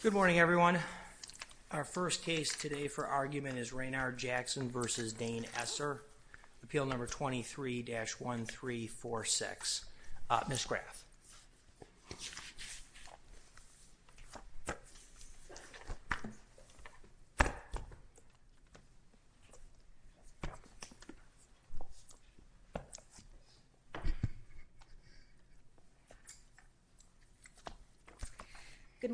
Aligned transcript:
Good 0.00 0.12
morning, 0.12 0.38
everyone. 0.38 0.78
Our 1.72 1.82
first 1.82 2.22
case 2.22 2.56
today 2.56 2.86
for 2.86 3.04
argument 3.04 3.58
is 3.58 3.72
Raynard 3.72 4.16
Jackson 4.16 4.70
v. 4.70 4.78
Dane 5.18 5.44
Esser, 5.56 6.02
appeal 6.62 6.86
number 6.86 7.08
23-1346. 7.08 9.84
Uh, 10.30 10.40
Ms. 10.48 10.64
Graff. 10.66 11.04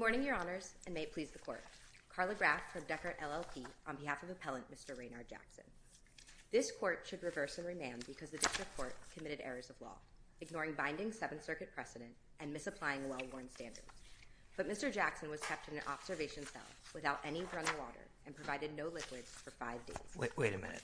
Morning, 0.04 0.22
Your 0.22 0.34
Honors, 0.34 0.74
and 0.84 0.94
may 0.94 1.04
it 1.04 1.14
please 1.14 1.30
the 1.30 1.38
Court. 1.38 1.64
Carla 2.14 2.34
Graff 2.34 2.60
from 2.70 2.82
Dechert 2.82 3.18
LLP 3.22 3.64
on 3.86 3.96
behalf 3.96 4.22
of 4.22 4.28
Appellant 4.28 4.70
Mr. 4.70 4.98
Raynard 4.98 5.30
Jackson. 5.30 5.64
This 6.52 6.70
Court 6.70 7.06
should 7.08 7.22
reverse 7.22 7.56
and 7.56 7.66
remand 7.66 8.04
because 8.06 8.28
the 8.28 8.36
District 8.36 8.76
Court 8.76 8.94
committed 9.16 9.40
errors 9.42 9.70
of 9.70 9.80
law, 9.80 9.96
ignoring 10.42 10.74
binding 10.74 11.10
Seventh 11.10 11.42
Circuit 11.42 11.70
precedent 11.74 12.10
and 12.38 12.52
misapplying 12.52 13.08
well-worn 13.08 13.48
standards. 13.50 13.88
But 14.58 14.68
Mr. 14.68 14.92
Jackson 14.92 15.30
was 15.30 15.40
kept 15.40 15.70
in 15.70 15.78
an 15.78 15.82
observation 15.88 16.44
cell 16.44 16.60
without 16.92 17.20
any 17.24 17.44
running 17.54 17.78
water 17.78 18.04
and 18.26 18.36
provided 18.36 18.76
no 18.76 18.88
liquids 18.88 19.30
for 19.30 19.52
five 19.52 19.86
days. 19.86 19.96
Wait 20.18 20.52
a 20.52 20.58
minute. 20.58 20.82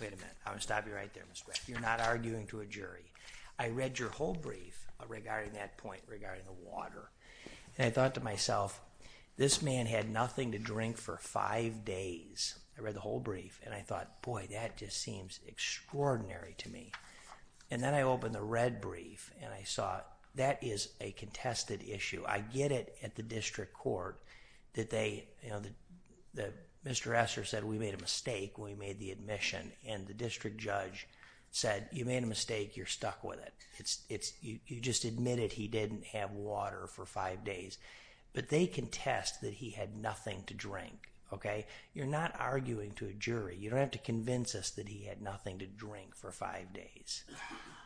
Wait 0.00 0.12
a 0.12 0.16
minute. 0.16 0.36
I'm 0.46 0.52
going 0.52 0.58
to 0.58 0.62
stop 0.62 0.86
you 0.86 0.94
right 0.94 1.12
there, 1.12 1.24
Ms. 1.28 1.42
Graff. 1.44 1.68
You're 1.68 1.80
not 1.80 2.00
arguing 2.00 2.46
to 2.46 2.60
a 2.60 2.66
jury. 2.66 3.10
I 3.58 3.70
read 3.70 3.98
your 3.98 4.10
whole 4.10 4.34
brief 4.34 4.86
regarding 5.08 5.54
that 5.54 5.76
point, 5.76 6.02
regarding 6.06 6.44
the 6.44 6.70
water, 6.70 7.10
and 7.76 7.86
I 7.86 7.90
thought 7.90 8.14
to 8.14 8.22
myself, 8.22 8.80
this 9.36 9.62
man 9.62 9.86
had 9.86 10.10
nothing 10.10 10.52
to 10.52 10.58
drink 10.58 10.96
for 10.96 11.16
five 11.16 11.84
days. 11.84 12.58
I 12.76 12.82
read 12.82 12.94
the 12.94 13.00
whole 13.00 13.20
brief, 13.20 13.60
and 13.64 13.74
I 13.74 13.80
thought, 13.80 14.22
boy, 14.22 14.48
that 14.50 14.76
just 14.76 14.98
seems 14.98 15.40
extraordinary 15.46 16.54
to 16.58 16.68
me. 16.68 16.92
And 17.70 17.82
then 17.82 17.94
I 17.94 18.02
opened 18.02 18.34
the 18.34 18.42
red 18.42 18.80
brief, 18.80 19.32
and 19.42 19.52
I 19.52 19.62
saw 19.62 20.00
that 20.34 20.62
is 20.62 20.88
a 21.00 21.12
contested 21.12 21.82
issue. 21.82 22.24
I 22.26 22.40
get 22.40 22.72
it 22.72 22.96
at 23.02 23.14
the 23.14 23.22
District 23.22 23.72
Court 23.72 24.20
that 24.74 24.90
they, 24.90 25.26
you 25.42 25.50
know, 25.50 25.62
that 26.34 26.54
Mr. 26.86 27.14
Esser 27.14 27.44
said 27.44 27.64
we 27.64 27.78
made 27.78 27.94
a 27.94 28.00
mistake 28.00 28.56
when 28.56 28.70
we 28.70 28.76
made 28.78 28.98
the 28.98 29.10
admission, 29.10 29.72
and 29.86 30.06
the 30.06 30.14
district 30.14 30.58
judge 30.58 31.06
said, 31.50 31.88
you 31.92 32.04
made 32.04 32.22
a 32.22 32.26
mistake, 32.26 32.76
you're 32.76 32.86
stuck 32.86 33.24
with 33.24 33.40
it. 33.40 33.52
It's 33.78 34.04
it's 34.08 34.32
you 34.42 34.80
just 34.80 35.04
admitted 35.04 35.52
he 35.52 35.68
didn't 35.68 36.04
have 36.04 36.32
water 36.32 36.86
for 36.86 37.06
five 37.06 37.44
days. 37.44 37.78
But 38.32 38.48
they 38.48 38.66
contest 38.66 39.40
that 39.40 39.54
he 39.54 39.70
had 39.70 39.96
nothing 39.96 40.44
to 40.46 40.54
drink, 40.54 41.10
okay? 41.32 41.66
You're 41.94 42.06
not 42.06 42.36
arguing 42.38 42.92
to 42.92 43.06
a 43.06 43.12
jury. 43.12 43.56
You 43.58 43.70
don't 43.70 43.80
have 43.80 43.90
to 43.92 43.98
convince 43.98 44.54
us 44.54 44.70
that 44.70 44.88
he 44.88 45.04
had 45.04 45.20
nothing 45.20 45.58
to 45.58 45.66
drink 45.66 46.14
for 46.14 46.30
five 46.30 46.72
days. 46.72 47.24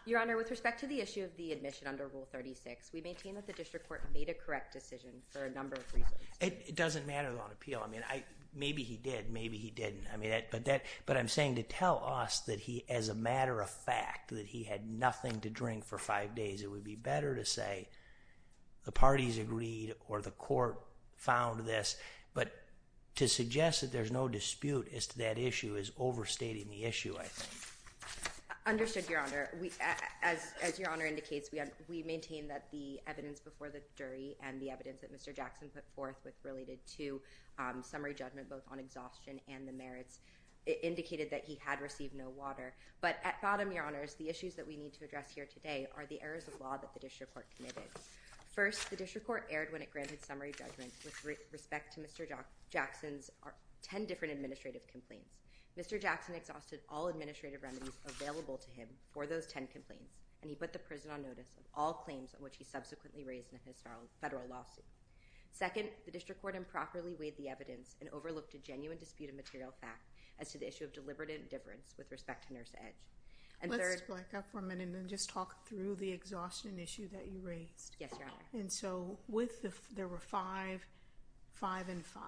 Your 0.04 0.20
Honor, 0.20 0.36
with 0.36 0.50
respect 0.50 0.80
to 0.80 0.86
the 0.86 1.00
issue 1.00 1.24
of 1.24 1.34
the 1.38 1.52
admission 1.52 1.86
under 1.88 2.08
Rule 2.08 2.28
36, 2.30 2.90
we 2.92 3.00
maintain 3.00 3.34
that 3.36 3.46
the 3.46 3.54
District 3.54 3.88
Court 3.88 4.02
made 4.12 4.28
a 4.28 4.34
correct 4.34 4.74
decision 4.74 5.12
for 5.30 5.46
a 5.46 5.50
number 5.50 5.76
of 5.76 5.94
reasons. 5.94 6.20
It 6.42 6.76
doesn't 6.76 7.06
matter 7.06 7.30
on 7.30 7.50
appeal. 7.50 7.82
I 7.82 7.88
mean, 7.90 8.02
maybe 8.56 8.82
he 8.82 8.96
did, 8.96 9.30
maybe 9.30 9.56
he 9.56 9.70
didn't. 9.70 10.06
I 10.12 10.16
mean, 10.16 10.32
but 10.50 10.64
that 10.66 10.84
but 11.06 11.16
I'm 11.16 11.28
saying 11.28 11.56
to 11.56 11.62
tell 11.62 12.04
us 12.04 12.40
that 12.40 12.60
he, 12.60 12.84
as 12.88 13.08
a 13.08 13.14
matter 13.14 13.60
of 13.60 13.70
fact, 13.70 14.30
that 14.30 14.46
he 14.46 14.64
had 14.64 14.88
nothing 14.88 15.40
to 15.40 15.50
drink 15.50 15.84
for 15.84 15.98
five 15.98 16.34
days, 16.34 16.62
it 16.62 16.70
would 16.70 16.84
be 16.84 16.96
better 16.96 17.34
to 17.36 17.44
say 17.44 17.88
the 18.84 18.92
parties 18.92 19.38
agreed 19.38 19.94
or 20.08 20.20
the 20.20 20.30
court 20.30 20.80
found 21.16 21.66
this. 21.66 21.96
But 22.34 22.52
to 23.16 23.28
suggest 23.28 23.80
that 23.80 23.92
there's 23.92 24.12
no 24.12 24.28
dispute 24.28 24.88
as 24.94 25.06
to 25.08 25.18
that 25.18 25.38
issue 25.38 25.76
is 25.76 25.92
overstating 25.98 26.68
the 26.68 26.84
issue, 26.84 27.16
I 27.18 27.24
think. 27.24 27.73
Understood, 28.66 29.10
Your 29.10 29.20
Honor. 29.20 29.50
As 30.22 30.78
Your 30.78 30.88
Honor 30.90 31.04
indicates, 31.04 31.50
we 31.86 32.02
maintain 32.02 32.48
that 32.48 32.64
the 32.72 32.98
evidence 33.06 33.38
before 33.38 33.68
the 33.68 33.82
jury 33.94 34.36
and 34.42 34.58
the 34.58 34.70
evidence 34.70 35.02
that 35.02 35.12
Mr. 35.12 35.36
Jackson 35.36 35.68
put 35.68 35.84
forth 35.94 36.16
with 36.24 36.32
related 36.42 36.78
to 36.96 37.20
um, 37.58 37.82
summary 37.82 38.14
judgment, 38.14 38.48
both 38.48 38.62
on 38.72 38.78
exhaustion 38.78 39.38
and 39.48 39.68
the 39.68 39.72
merits, 39.72 40.20
indicated 40.82 41.30
that 41.30 41.44
he 41.44 41.58
had 41.62 41.82
received 41.82 42.14
no 42.14 42.30
water. 42.30 42.72
But 43.02 43.16
at 43.22 43.40
bottom, 43.42 43.70
Your 43.70 43.84
Honors, 43.84 44.14
the 44.14 44.30
issues 44.30 44.54
that 44.54 44.66
we 44.66 44.78
need 44.78 44.94
to 44.94 45.04
address 45.04 45.30
here 45.34 45.46
today 45.52 45.86
are 45.94 46.06
the 46.06 46.22
errors 46.22 46.48
of 46.48 46.58
law 46.58 46.78
that 46.78 46.94
the 46.94 47.00
District 47.00 47.34
Court 47.34 47.46
committed. 47.54 47.82
First, 48.50 48.88
the 48.88 48.96
District 48.96 49.26
Court 49.26 49.44
erred 49.50 49.72
when 49.72 49.82
it 49.82 49.90
granted 49.90 50.24
summary 50.24 50.54
judgment 50.56 50.90
with 51.04 51.36
respect 51.52 51.92
to 51.96 52.00
Mr. 52.00 52.26
Jackson's 52.70 53.30
uh, 53.44 53.50
10 53.82 54.06
different 54.06 54.32
administrative 54.32 54.86
complaints. 54.86 55.43
Mr. 55.78 56.00
Jackson 56.00 56.34
exhausted 56.34 56.80
all 56.88 57.08
administrative 57.08 57.62
remedies 57.62 57.98
available 58.06 58.56
to 58.56 58.70
him 58.70 58.88
for 59.10 59.26
those 59.26 59.46
10 59.46 59.66
complaints, 59.68 60.14
and 60.40 60.48
he 60.48 60.54
put 60.54 60.72
the 60.72 60.78
prison 60.78 61.10
on 61.10 61.22
notice 61.22 61.52
of 61.58 61.64
all 61.74 61.92
claims 61.92 62.34
on 62.36 62.42
which 62.42 62.56
he 62.56 62.64
subsequently 62.64 63.24
raised 63.24 63.52
in 63.52 63.58
his 63.66 63.82
federal 64.20 64.44
lawsuit. 64.48 64.84
Second, 65.50 65.88
the 66.04 66.10
District 66.10 66.40
Court 66.40 66.56
improperly 66.56 67.14
weighed 67.18 67.36
the 67.36 67.48
evidence 67.48 67.96
and 68.00 68.10
overlooked 68.10 68.54
a 68.54 68.58
genuine 68.58 68.98
dispute 68.98 69.30
of 69.30 69.36
material 69.36 69.72
fact 69.80 70.10
as 70.40 70.50
to 70.50 70.58
the 70.58 70.66
issue 70.66 70.84
of 70.84 70.92
deliberate 70.92 71.30
indifference 71.30 71.94
with 71.96 72.10
respect 72.10 72.48
to 72.48 72.54
Nurse 72.54 72.72
Edge. 72.76 72.94
Let's 73.66 74.02
back 74.02 74.34
up 74.36 74.44
for 74.50 74.58
a 74.58 74.62
minute 74.62 74.88
and 74.88 75.08
just 75.08 75.30
talk 75.30 75.66
through 75.66 75.94
the 75.94 76.10
exhaustion 76.10 76.78
issue 76.78 77.08
that 77.12 77.28
you 77.32 77.40
raised. 77.42 77.96
Yes, 77.98 78.10
Your 78.18 78.28
Honor. 78.28 78.60
And 78.60 78.70
so 78.70 79.18
with 79.28 79.62
the 79.62 79.72
there 79.94 80.08
were 80.08 80.18
five, 80.18 80.84
five, 81.52 81.88
and 81.88 82.04
five. 82.04 82.22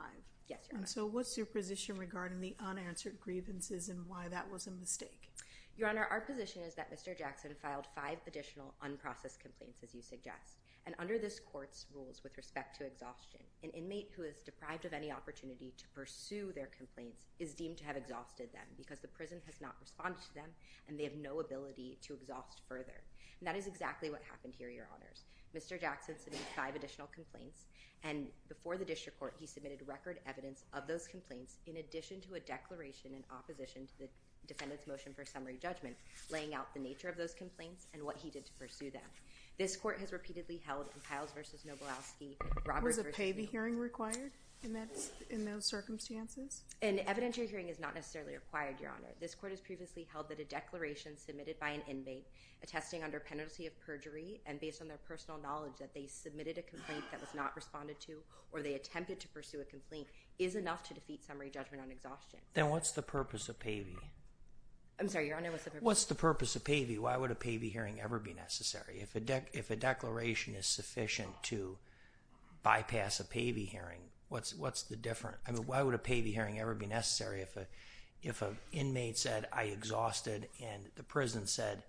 Yes, 0.49 0.61
Your 0.69 0.77
Honor. 0.77 0.83
And 0.83 0.89
so 0.89 1.07
what's 1.07 1.37
your 1.37 1.47
position 1.47 1.97
regarding 1.97 2.41
the 2.41 2.57
unanswered 2.61 3.21
grievances 3.21 3.89
and 3.89 4.07
why 4.07 4.29
that 4.29 4.51
was 4.51 4.67
a 4.67 4.71
mistake? 4.71 5.31
Your 5.77 5.89
Honor, 5.89 6.07
our 6.11 6.21
position 6.21 6.63
is 6.63 6.75
that 6.75 6.91
Mr. 6.91 7.17
Jackson 7.17 7.55
filed 7.61 7.87
five 7.95 8.19
additional 8.27 8.75
unprocessed 8.83 9.41
complaints, 9.41 9.83
as 9.83 9.95
you 9.95 10.01
suggest. 10.01 10.63
And 10.87 10.95
under 11.01 11.19
this 11.19 11.41
court's 11.41 11.87
rules 11.93 12.23
with 12.23 12.37
respect 12.37 12.79
to 12.79 12.87
exhaustion, 12.87 13.41
an 13.65 13.71
inmate 13.71 14.13
who 14.17 14.23
is 14.23 14.43
deprived 14.43 14.85
of 14.85 14.93
any 14.93 15.11
opportunity 15.11 15.75
to 15.77 15.89
pursue 15.89 16.53
their 16.55 16.71
complaints 16.77 17.27
is 17.41 17.55
deemed 17.55 17.77
to 17.79 17.85
have 17.85 17.97
exhausted 17.97 18.53
them 18.53 18.67
because 18.77 19.01
the 19.01 19.09
prison 19.09 19.41
has 19.47 19.61
not 19.61 19.75
responded 19.81 20.23
to 20.23 20.35
them 20.35 20.49
and 20.89 20.99
they 20.99 21.03
have 21.03 21.17
no 21.17 21.41
ability 21.41 21.99
to 22.03 22.15
exhaust 22.15 22.63
further. 22.69 23.03
And 23.41 23.49
that 23.49 23.57
is 23.57 23.67
exactly 23.67 24.11
what 24.11 24.23
happened 24.31 24.55
here, 24.57 24.71
Your 24.71 24.89
Honors. 24.95 25.25
Mr. 25.57 25.81
Jackson 25.81 26.15
submitted 26.19 26.47
five 26.55 26.77
additional 26.77 27.09
complaints, 27.15 27.65
and 28.05 28.27
before 28.49 28.77
the 28.77 28.85
District 28.85 29.19
Court, 29.19 29.35
he 29.41 29.47
submitted 29.47 29.81
record 29.87 30.21
evidence 30.27 30.65
of 30.75 30.87
those 30.87 31.07
complaints 31.07 31.57
in 31.67 31.79
addition 31.79 32.21
to 32.21 32.35
a 32.35 32.41
declaration 32.41 33.13
in 33.15 33.25
opposition 33.35 33.87
to 33.87 33.99
the 34.01 34.09
defendant's 34.47 34.87
motion 34.87 35.15
for 35.15 35.25
summary 35.25 35.59
judgment, 35.61 35.97
laying 36.31 36.55
out 36.55 36.73
the 36.75 36.81
nature 36.81 37.09
of 37.09 37.17
those 37.17 37.33
complaints 37.33 37.87
and 37.95 38.03
what 38.03 38.17
he 38.17 38.29
did 38.29 38.45
to 38.45 38.53
pursue 38.53 38.91
them. 38.91 39.03
This 39.59 39.77
court 39.77 39.99
has 40.01 40.13
repeatedly 40.13 40.61
held 40.65 40.87
in 40.95 41.01
Piles 41.01 41.31
v. 41.35 41.41
Noblowski, 41.67 42.37
Roberts 42.67 42.97
v. 42.97 43.03
Was 43.03 43.09
a 43.09 43.17
Pavey 43.17 43.47
hearing 43.47 43.79
required 43.79 44.33
in 45.31 45.45
those 45.45 45.65
circumstances? 45.65 46.63
An 46.83 46.99
evidentiary 47.07 47.49
hearing 47.49 47.69
is 47.69 47.79
not 47.79 47.95
necessarily 47.95 48.35
required, 48.35 48.81
Your 48.81 48.91
Honor. 48.91 49.13
This 49.21 49.35
court 49.35 49.53
has 49.53 49.61
previously 49.61 50.07
held 50.13 50.29
that 50.29 50.41
a 50.41 50.45
declaration 50.45 51.17
submitted 51.17 51.59
by 51.61 51.71
an 51.71 51.83
inmate 51.89 52.27
attesting 52.63 53.05
under 53.05 53.21
penalty 53.21 53.67
of 53.67 53.79
perjury 53.81 54.41
and 54.47 54.59
based 54.61 54.81
on 54.81 54.89
their 54.89 54.99
personal 55.07 55.41
knowledge 55.41 55.75
that 55.79 55.93
they 55.95 56.07
submitted 56.07 56.59
a 56.59 56.63
complaint 56.63 57.05
that 57.11 57.21
was 57.21 57.35
not 57.35 57.55
responded 57.55 58.01
to 58.01 58.19
or 58.53 58.63
they 58.63 58.75
attempted 58.75 59.21
to 59.21 59.29
pursue 59.29 59.61
a 59.61 59.65
complaint 59.65 60.07
is 60.39 60.57
enough 60.57 60.83
to 60.83 60.95
defeat 60.95 61.23
summary 61.25 61.51
judgment 61.51 61.83
on 61.83 61.91
exhaustion. 61.91 62.41
Then 62.55 62.71
what's 62.71 62.93
the 62.93 63.03
purpose 63.03 63.49
of 63.49 63.59
Pavey? 63.59 63.99
I'm 64.99 65.11
sorry, 65.11 65.29
Your 65.29 65.37
Honor, 65.37 65.51
what's 65.51 65.65
the 65.65 65.71
purpose? 65.71 65.85
What's 65.85 66.05
the 66.07 66.15
purpose 66.15 66.57
of 66.57 66.65
Pavey? 66.65 66.99
Why 66.99 67.19
would 67.19 67.31
a 67.31 67.35
Pavey 67.35 67.69
hearing 67.69 68.01
ever 68.01 68.19
be 68.19 68.33
necessary? 68.33 69.05
If 69.53 69.71
a 69.71 69.77
declaration 69.77 70.55
is 70.55 70.67
sufficient 70.67 71.43
to 71.45 71.77
bypass 72.63 73.21
a 73.21 73.25
Pavey 73.25 73.67
hearing, 73.67 74.01
what's 74.29 74.83
the 74.83 74.97
difference? 74.97 75.39
I 75.47 75.53
mean, 75.53 75.67
why 75.67 75.83
would 75.83 75.95
a 75.95 75.99
Pavey 75.99 76.33
hearing 76.33 76.59
ever 76.59 76.75
be 76.75 76.87
necessary 76.87 77.43
if 78.23 78.43
an 78.43 78.57
inmate 78.73 79.19
said, 79.19 79.49
I 79.53 79.65
exhausted, 79.65 80.49
and 80.63 80.89
the 80.97 81.03
prison 81.03 81.47
said, 81.47 81.85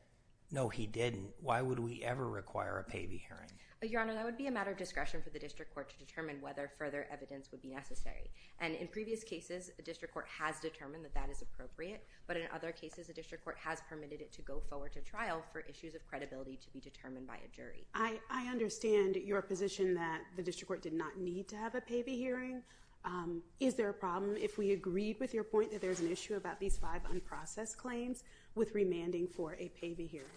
no, 0.51 0.69
he 0.69 0.85
didn't? 0.85 1.31
Why 1.41 1.61
would 1.61 1.79
we 1.79 2.03
ever 2.03 2.27
require 2.27 2.77
a 2.79 2.83
Pavey 2.83 3.23
hearing? 3.27 3.51
Your 3.83 4.01
Honor, 4.01 4.15
that 4.15 4.25
would 4.25 4.37
be 4.37 4.47
a 4.47 4.51
matter 4.51 4.71
of 4.71 4.77
discretion 4.77 5.21
for 5.21 5.29
the 5.29 5.37
District 5.37 5.71
Court 5.71 5.87
to 5.89 5.97
determine 6.03 6.41
whether 6.41 6.71
further 6.79 7.05
evidence 7.11 7.51
would 7.51 7.61
be 7.61 7.69
necessary. 7.69 8.31
And 8.59 8.73
in 8.73 8.87
previous 8.87 9.23
cases, 9.23 9.69
a 9.77 9.83
District 9.83 10.11
Court 10.11 10.25
has 10.39 10.59
determined 10.59 11.05
that 11.05 11.13
that 11.13 11.29
is 11.29 11.43
appropriate, 11.43 12.03
but 12.25 12.37
in 12.37 12.43
other 12.53 12.71
cases, 12.71 13.09
a 13.09 13.13
District 13.13 13.43
Court 13.43 13.55
has 13.63 13.81
permitted 13.87 14.19
it 14.19 14.33
to 14.33 14.41
go 14.41 14.63
forward 14.67 14.93
to 14.93 15.01
trial 15.01 15.43
for 15.51 15.59
issues 15.69 15.93
of 15.93 16.05
credibility 16.07 16.57
to 16.57 16.69
be 16.71 16.79
determined 16.79 17.27
by 17.27 17.35
a 17.35 17.55
jury. 17.55 17.85
I 17.93 18.47
understand 18.49 19.15
your 19.15 19.43
position 19.43 19.93
that 19.93 20.21
the 20.35 20.41
District 20.41 20.67
Court 20.67 20.81
did 20.81 20.93
not 20.93 21.19
need 21.19 21.47
to 21.49 21.55
have 21.55 21.75
a 21.75 21.81
Pavey 21.81 22.17
hearing, 22.17 22.63
um, 23.05 23.43
Is 23.59 23.75
there 23.75 23.89
a 23.89 23.93
problem 23.93 24.35
if 24.37 24.57
we 24.57 24.71
agreed 24.71 25.19
with 25.19 25.33
your 25.33 25.43
point 25.43 25.71
that 25.71 25.81
there's 25.81 26.01
an 26.01 26.11
issue 26.11 26.35
about 26.35 26.59
these 26.59 26.77
five 26.77 27.01
unprocessed 27.03 27.77
claims 27.77 28.23
with 28.57 28.73
remanding 28.73 29.27
for 29.27 29.55
a 29.59 29.69
Pavey 29.79 30.07
hearing? 30.07 30.27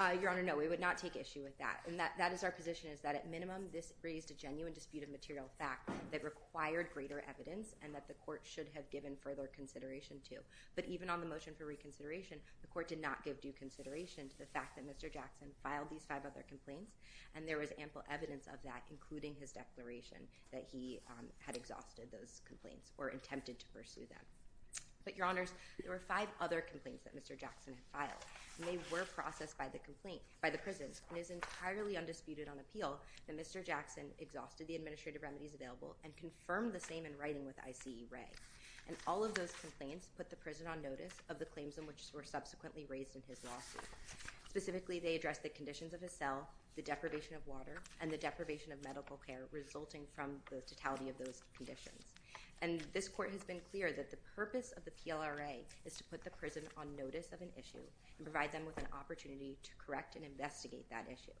Uh, 0.00 0.14
Your 0.20 0.30
Honor, 0.30 0.42
no, 0.42 0.56
we 0.56 0.68
would 0.68 0.80
not 0.80 0.98
take 0.98 1.16
issue 1.16 1.42
with 1.42 1.56
that. 1.58 1.80
And 1.86 1.98
that 1.98 2.32
is 2.32 2.44
our 2.44 2.50
position, 2.50 2.90
is 2.90 3.00
that 3.00 3.14
at 3.14 3.30
minimum, 3.30 3.66
this 3.72 3.92
raised 4.02 4.30
a 4.30 4.34
genuine 4.34 4.72
dispute 4.72 5.02
of 5.02 5.10
material 5.10 5.46
fact 5.58 5.88
that 6.12 6.22
required 6.22 6.88
greater 6.92 7.24
evidence 7.28 7.74
and 7.82 7.94
that 7.94 8.06
the 8.08 8.14
court 8.14 8.42
should 8.44 8.68
have 8.74 8.90
given 8.90 9.16
further 9.16 9.48
consideration 9.54 10.18
to. 10.28 10.36
But 10.74 10.86
even 10.86 11.08
on 11.08 11.20
the 11.20 11.26
motion 11.26 11.54
for 11.56 11.66
reconsideration, 11.66 12.38
the 12.60 12.66
court 12.68 12.88
did 12.88 13.00
not 13.00 13.24
give 13.24 13.40
due 13.40 13.52
consideration 13.52 14.28
to 14.28 14.38
the 14.38 14.46
fact 14.46 14.76
that 14.76 14.86
Mr. 14.86 15.12
Jackson 15.12 15.48
filed 15.62 15.88
these 15.90 16.04
five 16.08 16.22
other 16.26 16.44
complaints, 16.48 16.96
and 17.34 17.46
there 17.46 17.58
was 17.58 17.70
ample 17.78 18.02
evidence 18.10 18.46
of 18.46 18.62
that, 18.64 18.82
including 18.90 19.34
his 19.38 19.52
declaration 19.52 20.18
that 20.52 20.64
he 20.70 21.00
um, 21.10 21.26
had 21.38 21.56
exhausted 21.56 22.08
those 22.10 22.40
complaints 22.46 22.92
or 22.98 23.08
attempted 23.08 23.58
to 23.58 23.66
pursue 23.68 24.06
them. 24.08 24.24
But, 25.04 25.16
Your 25.16 25.26
Honors, 25.26 25.52
there 25.82 25.92
were 25.92 26.02
five 26.06 26.28
other 26.40 26.60
complaints 26.60 27.04
that 27.04 27.16
Mr. 27.16 27.38
Jackson 27.38 27.72
had 27.72 28.08
filed, 28.08 28.24
and 28.58 28.66
they 28.66 28.78
were 28.92 29.04
processed 29.14 29.56
by 29.56 29.68
the 29.68 29.78
complaint, 29.78 30.20
by 30.42 30.50
the 30.50 30.58
prisons. 30.58 31.00
And 31.08 31.16
it 31.16 31.22
is 31.22 31.30
entirely 31.30 31.96
undisputed 31.96 32.48
on 32.48 32.58
appeal 32.58 32.98
that 33.26 33.38
Mr. 33.38 33.64
Jackson 33.64 34.04
exhausted 34.18 34.66
the 34.68 34.76
administrative 34.76 35.22
remedies 35.22 35.54
available 35.54 35.96
and 36.04 36.12
confirmed 36.16 36.72
the 36.72 36.80
same 36.80 37.06
in 37.06 37.16
writing 37.18 37.46
with 37.46 37.56
ICE 37.66 38.04
Ray. 38.10 38.28
And 38.86 38.96
all 39.06 39.24
of 39.24 39.34
those 39.34 39.52
complaints 39.60 40.08
put 40.16 40.30
the 40.30 40.36
prison 40.36 40.66
on 40.66 40.82
notice 40.82 41.14
of 41.28 41.38
the 41.38 41.44
claims 41.44 41.78
in 41.78 41.86
which 41.86 42.02
were 42.14 42.24
subsequently 42.24 42.86
raised 42.88 43.16
in 43.16 43.22
his 43.28 43.44
lawsuit. 43.44 43.88
Specifically, 44.48 44.98
they 44.98 45.14
addressed 45.14 45.42
the 45.42 45.50
conditions 45.50 45.92
of 45.92 46.00
his 46.00 46.12
cell, 46.12 46.48
the 46.74 46.82
deprivation 46.82 47.36
of 47.36 47.46
water, 47.46 47.80
and 48.00 48.10
the 48.10 48.16
deprivation 48.16 48.72
of 48.72 48.82
medical 48.82 49.18
care 49.26 49.44
resulting 49.52 50.02
from 50.14 50.36
the 50.50 50.60
totality 50.62 51.10
of 51.10 51.18
those 51.18 51.42
conditions. 51.56 52.17
And 52.60 52.82
this 52.92 53.08
court 53.08 53.30
has 53.30 53.44
been 53.44 53.60
clear 53.70 53.92
that 53.92 54.10
the 54.10 54.16
purpose 54.34 54.72
of 54.76 54.84
the 54.84 54.90
PLRA 54.90 55.62
is 55.84 55.96
to 55.96 56.04
put 56.04 56.24
the 56.24 56.30
prison 56.30 56.64
on 56.76 56.96
notice 56.96 57.32
of 57.32 57.40
an 57.40 57.50
issue 57.56 57.84
and 58.18 58.26
provide 58.26 58.50
them 58.50 58.66
with 58.66 58.76
an 58.78 58.88
opportunity 58.92 59.56
to 59.62 59.70
correct 59.78 60.16
and 60.16 60.24
investigate 60.24 60.90
that 60.90 61.06
issue. 61.06 61.36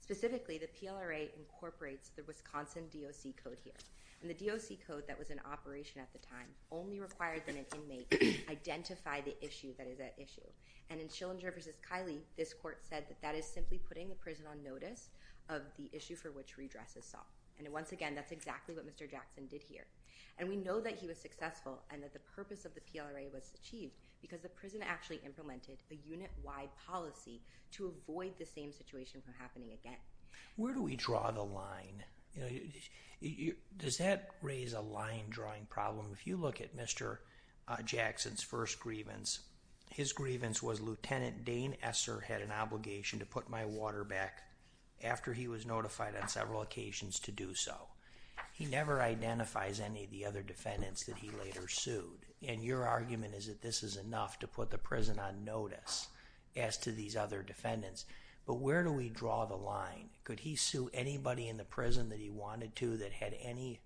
Specifically, 0.00 0.58
the 0.58 0.68
PLRA 0.68 1.28
incorporates 1.36 2.10
the 2.10 2.24
Wisconsin 2.24 2.84
DOC 2.92 3.34
code 3.42 3.58
here. 3.62 3.74
And 4.22 4.30
the 4.30 4.46
DOC 4.46 4.78
code 4.86 5.06
that 5.06 5.18
was 5.18 5.28
in 5.28 5.38
operation 5.50 6.00
at 6.00 6.12
the 6.12 6.26
time 6.26 6.46
only 6.70 6.98
required 6.98 7.42
that 7.44 7.56
an 7.56 7.66
inmate 7.74 8.40
identify 8.50 9.20
the 9.20 9.36
issue 9.44 9.74
that 9.76 9.86
is 9.86 10.00
at 10.00 10.14
issue. 10.16 10.48
And 10.88 10.98
in 10.98 11.08
Schillinger 11.08 11.54
v. 11.54 11.70
Kiley, 11.90 12.20
this 12.38 12.54
court 12.54 12.78
said 12.88 13.04
that 13.08 13.20
that 13.20 13.34
is 13.34 13.44
simply 13.44 13.78
putting 13.78 14.08
the 14.08 14.14
prison 14.14 14.46
on 14.50 14.62
notice 14.62 15.10
of 15.50 15.62
the 15.76 15.90
issue 15.92 16.16
for 16.16 16.30
which 16.30 16.56
redress 16.56 16.96
is 16.96 17.04
sought. 17.04 17.26
And 17.58 17.68
once 17.70 17.92
again, 17.92 18.14
that's 18.14 18.32
exactly 18.32 18.74
what 18.74 18.86
Mr. 18.86 19.10
Jackson 19.10 19.46
did 19.46 19.62
here. 19.62 19.86
And 20.38 20.48
we 20.48 20.56
know 20.56 20.80
that 20.80 20.96
he 20.96 21.06
was 21.06 21.18
successful 21.18 21.82
and 21.90 22.02
that 22.02 22.12
the 22.12 22.18
purpose 22.18 22.64
of 22.64 22.74
the 22.74 22.80
PLRA 22.80 23.32
was 23.32 23.52
achieved 23.54 23.94
because 24.20 24.40
the 24.40 24.48
prison 24.48 24.80
actually 24.82 25.20
implemented 25.24 25.78
a 25.90 25.98
unit-wide 26.08 26.70
policy 26.88 27.42
to 27.72 27.86
avoid 27.86 28.32
the 28.38 28.46
same 28.46 28.72
situation 28.72 29.20
from 29.20 29.34
happening 29.38 29.72
again. 29.72 29.98
Where 30.56 30.72
do 30.72 30.82
we 30.82 30.96
draw 30.96 31.30
the 31.30 31.42
line? 31.42 32.04
Does 33.76 33.98
that 33.98 34.30
raise 34.42 34.72
a 34.72 34.80
line-drawing 34.80 35.66
problem? 35.66 36.06
If 36.12 36.26
you 36.26 36.36
look 36.36 36.60
at 36.60 36.76
Mr. 36.76 37.18
Uh, 37.68 37.82
Jackson's 37.82 38.42
first 38.42 38.80
grievance, 38.80 39.40
his 39.90 40.12
grievance 40.12 40.62
was 40.62 40.80
Lieutenant 40.80 41.44
Dane 41.44 41.76
Esser 41.82 42.20
had 42.20 42.40
an 42.40 42.50
obligation 42.50 43.18
to 43.20 43.26
put 43.26 43.48
my 43.48 43.64
water 43.64 44.04
back 44.04 44.42
after 45.02 45.32
he 45.32 45.48
was 45.48 45.66
notified 45.66 46.14
on 46.20 46.28
several 46.28 46.62
occasions 46.62 47.20
to 47.20 47.30
do 47.30 47.54
so. 47.54 47.74
He 48.54 48.66
never 48.66 49.02
identifies 49.02 49.80
any 49.80 50.04
of 50.04 50.10
the 50.12 50.24
other 50.24 50.40
defendants 50.40 51.02
that 51.06 51.16
he 51.16 51.28
later 51.30 51.66
sued. 51.66 52.24
And 52.46 52.62
your 52.62 52.86
argument 52.86 53.34
is 53.34 53.48
that 53.48 53.60
this 53.60 53.82
is 53.82 53.96
enough 53.96 54.38
to 54.38 54.46
put 54.46 54.70
the 54.70 54.78
prison 54.78 55.18
on 55.18 55.44
notice 55.44 56.06
as 56.54 56.76
to 56.78 56.92
these 56.92 57.16
other 57.16 57.42
defendants. 57.42 58.04
But 58.46 58.60
where 58.60 58.84
do 58.84 58.92
we 58.92 59.08
draw 59.08 59.44
the 59.44 59.56
line? 59.56 60.10
Could 60.22 60.38
he 60.38 60.54
sue 60.54 60.88
anybody 60.94 61.48
in 61.48 61.56
the 61.56 61.64
prison 61.64 62.10
that 62.10 62.20
he 62.20 62.30
wanted 62.30 62.76
to 62.76 62.96
that 62.98 63.10
had 63.10 63.34
any, 63.42 63.80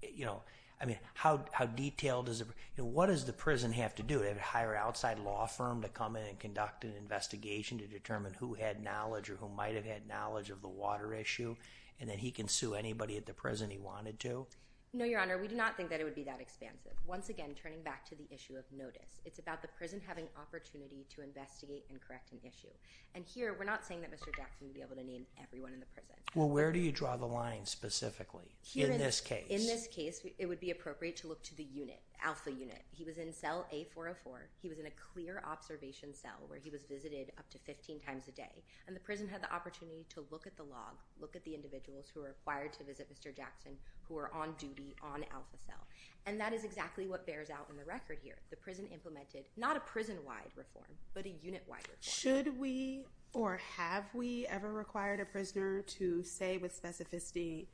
you 0.00 0.26
know, 0.26 0.42
I 0.80 0.84
mean, 0.84 0.98
how 1.14 1.44
how 1.50 1.66
detailed 1.66 2.28
is 2.28 2.40
it? 2.40 2.46
What 2.76 3.06
does 3.06 3.24
the 3.24 3.32
prison 3.32 3.72
have 3.72 3.96
to 3.96 4.04
do? 4.04 4.18
Do 4.18 4.20
they 4.20 4.28
have 4.28 4.36
to 4.36 4.42
hire 4.44 4.74
an 4.74 4.82
outside 4.82 5.18
law 5.18 5.46
firm 5.46 5.82
to 5.82 5.88
come 5.88 6.14
in 6.14 6.24
and 6.24 6.38
conduct 6.38 6.84
an 6.84 6.94
investigation 6.96 7.78
to 7.78 7.86
determine 7.88 8.34
who 8.34 8.54
had 8.54 8.80
knowledge 8.80 9.28
or 9.28 9.36
who 9.36 9.48
might 9.48 9.74
have 9.74 9.84
had 9.84 10.06
knowledge 10.06 10.50
of 10.50 10.62
the 10.62 10.68
water 10.68 11.14
issue? 11.14 11.56
And 12.00 12.10
then 12.10 12.18
he 12.18 12.30
can 12.30 12.48
sue 12.48 12.74
anybody 12.74 13.16
at 13.16 13.26
the 13.26 13.34
prison 13.34 13.70
he 13.70 13.78
wanted 13.78 14.18
to? 14.20 14.46
No, 14.94 15.06
Your 15.06 15.20
Honor. 15.20 15.38
We 15.38 15.48
do 15.48 15.56
not 15.56 15.74
think 15.74 15.88
that 15.88 16.00
it 16.00 16.04
would 16.04 16.14
be 16.14 16.24
that 16.24 16.40
expansive. 16.40 16.92
Once 17.06 17.30
again, 17.30 17.54
turning 17.54 17.82
back 17.82 18.04
to 18.10 18.14
the 18.14 18.26
issue 18.30 18.56
of 18.56 18.64
notice, 18.76 19.20
it's 19.24 19.38
about 19.38 19.62
the 19.62 19.68
prison 19.68 20.02
having 20.06 20.26
opportunity 20.36 21.06
to 21.14 21.22
investigate 21.22 21.86
and 21.88 21.98
correct 21.98 22.32
an 22.32 22.38
issue. 22.42 22.68
And 23.14 23.24
here, 23.24 23.56
we're 23.58 23.64
not 23.64 23.86
saying 23.86 24.02
that 24.02 24.10
Mr. 24.12 24.36
Jackson 24.36 24.66
would 24.66 24.74
be 24.74 24.82
able 24.82 24.96
to 24.96 25.02
name 25.02 25.24
everyone 25.42 25.72
in 25.72 25.80
the 25.80 25.86
prison. 25.86 26.16
Well, 26.34 26.50
where 26.50 26.72
do 26.72 26.78
you 26.78 26.92
draw 26.92 27.16
the 27.16 27.26
line 27.26 27.64
specifically 27.64 28.54
in 28.74 28.98
this 28.98 29.22
case? 29.22 29.46
In 29.48 29.64
this 29.64 29.86
case, 29.86 30.20
it 30.38 30.46
would 30.46 30.60
be 30.60 30.72
appropriate 30.72 31.16
to 31.18 31.28
look 31.28 31.42
to 31.44 31.56
the 31.56 31.64
unit, 31.64 32.02
Alpha 32.24 32.50
Unit. 32.50 32.82
He 32.90 33.04
was 33.04 33.18
in 33.18 33.32
cell 33.32 33.66
A404. 33.72 34.48
He 34.60 34.68
was 34.68 34.78
in 34.78 34.86
a 34.86 34.90
clear 34.90 35.42
observation 35.46 36.14
cell 36.14 36.44
where 36.46 36.58
he 36.58 36.70
was 36.70 36.82
visited 36.84 37.32
up 37.38 37.48
to 37.50 37.58
15 37.58 38.00
times 38.00 38.28
a 38.28 38.32
day. 38.32 38.62
And 38.86 38.94
the 38.94 39.00
prison 39.00 39.28
had 39.28 39.42
the 39.42 39.52
opportunity 39.52 40.06
to 40.10 40.24
look 40.30 40.46
at 40.46 40.56
the 40.56 40.62
log, 40.62 40.96
look 41.20 41.36
at 41.36 41.44
the 41.44 41.54
individuals 41.54 42.06
who 42.12 42.20
were 42.20 42.28
required 42.28 42.72
to 42.74 42.84
visit 42.84 43.08
Mr. 43.12 43.34
Jackson, 43.34 43.72
who 44.02 44.14
were 44.14 44.32
on 44.34 44.54
duty 44.58 44.94
on 45.02 45.24
Alpha 45.32 45.56
Cell. 45.66 45.86
And 46.26 46.38
that 46.40 46.52
is 46.52 46.64
exactly 46.64 47.06
what 47.06 47.26
bears 47.26 47.50
out 47.50 47.66
in 47.70 47.76
the 47.76 47.84
record 47.84 48.18
here. 48.22 48.36
The 48.50 48.56
prison 48.56 48.86
implemented 48.92 49.44
not 49.56 49.76
a 49.76 49.80
prison-wide 49.80 50.52
reform, 50.56 50.90
but 51.14 51.26
a 51.26 51.30
unit-wide 51.42 51.82
reform. 51.82 51.98
Should 52.00 52.58
we 52.58 53.04
or 53.34 53.58
have 53.76 54.04
we 54.14 54.46
ever 54.46 54.72
required 54.72 55.20
a 55.20 55.24
prisoner 55.24 55.82
to 55.82 56.22
say 56.22 56.58
with 56.58 56.80
specificity 56.80 57.66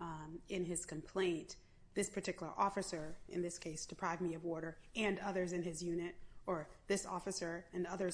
um, 0.00 0.38
in 0.48 0.64
his 0.64 0.84
complaint, 0.84 1.56
this 1.94 2.10
particular 2.10 2.52
officer, 2.58 3.16
in 3.28 3.42
this 3.42 3.58
case, 3.58 3.86
deprived 3.86 4.20
me 4.20 4.34
of 4.34 4.44
water, 4.44 4.76
and 4.96 5.18
others 5.20 5.52
in 5.52 5.62
his 5.62 5.82
unit, 5.82 6.14
or 6.46 6.68
this 6.88 7.06
officer 7.06 7.64
and 7.72 7.86
other 7.86 8.10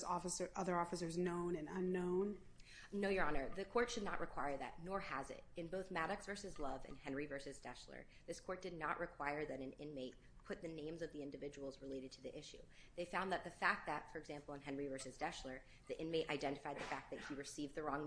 officers 0.76 1.18
known 1.18 1.56
and 1.56 1.68
unknown? 1.76 2.34
No, 2.92 3.08
Your 3.08 3.24
Honor. 3.24 3.48
The 3.56 3.64
court 3.64 3.90
should 3.90 4.04
not 4.04 4.20
require 4.20 4.56
that, 4.56 4.74
nor 4.84 4.98
has 4.98 5.30
it. 5.30 5.44
In 5.56 5.68
both 5.68 5.90
Maddox 5.90 6.26
v. 6.26 6.32
Love 6.58 6.80
and 6.88 6.96
Henry 7.04 7.26
v. 7.26 7.34
Deshler, 7.34 8.02
this 8.26 8.40
court 8.40 8.62
did 8.62 8.78
not 8.78 8.98
require 8.98 9.44
that 9.46 9.60
an 9.60 9.72
inmate 9.78 10.14
put 10.44 10.60
the 10.60 10.68
names 10.68 11.00
of 11.00 11.12
the 11.12 11.22
individuals 11.22 11.78
related 11.80 12.10
to 12.10 12.22
the 12.24 12.36
issue. 12.36 12.58
They 12.96 13.04
found 13.04 13.30
that 13.30 13.44
the 13.44 13.50
fact 13.50 13.86
that, 13.86 14.06
for 14.12 14.18
example, 14.18 14.54
in 14.54 14.60
Henry 14.60 14.88
v. 14.88 14.94
Deshler, 15.22 15.58
the 15.86 16.00
inmate 16.00 16.28
identified 16.28 16.76
the 16.76 16.82
fact 16.84 17.12
that 17.12 17.20
he 17.28 17.36
received 17.36 17.76
the 17.76 17.84
wrong 17.84 18.04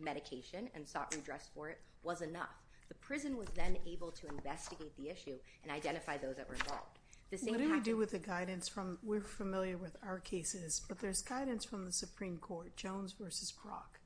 medication 0.00 0.68
and 0.74 0.88
sought 0.88 1.14
redress 1.14 1.48
for 1.54 1.68
it 1.68 1.78
was 2.02 2.20
enough. 2.20 2.63
The 2.94 3.06
prison 3.06 3.36
was 3.36 3.48
then 3.54 3.76
able 3.86 4.10
to 4.12 4.26
investigate 4.28 4.96
the 4.96 5.10
issue 5.10 5.36
and 5.62 5.70
identify 5.70 6.16
those 6.16 6.36
that 6.36 6.48
were 6.48 6.54
involved. 6.54 6.98
What 7.42 7.58
do 7.58 7.72
we 7.72 7.80
do 7.80 7.96
with 7.96 8.12
the 8.12 8.18
guidance 8.18 8.68
from, 8.68 8.98
we're 9.02 9.20
familiar 9.20 9.76
with 9.76 9.96
our 10.06 10.20
cases, 10.20 10.82
but 10.88 11.00
there's 11.00 11.20
guidance 11.20 11.64
from 11.64 11.84
the 11.84 11.92
Supreme 11.92 12.38
Court, 12.38 12.76
Jones 12.76 13.12
v. 13.12 13.24
Bock. 13.64 13.98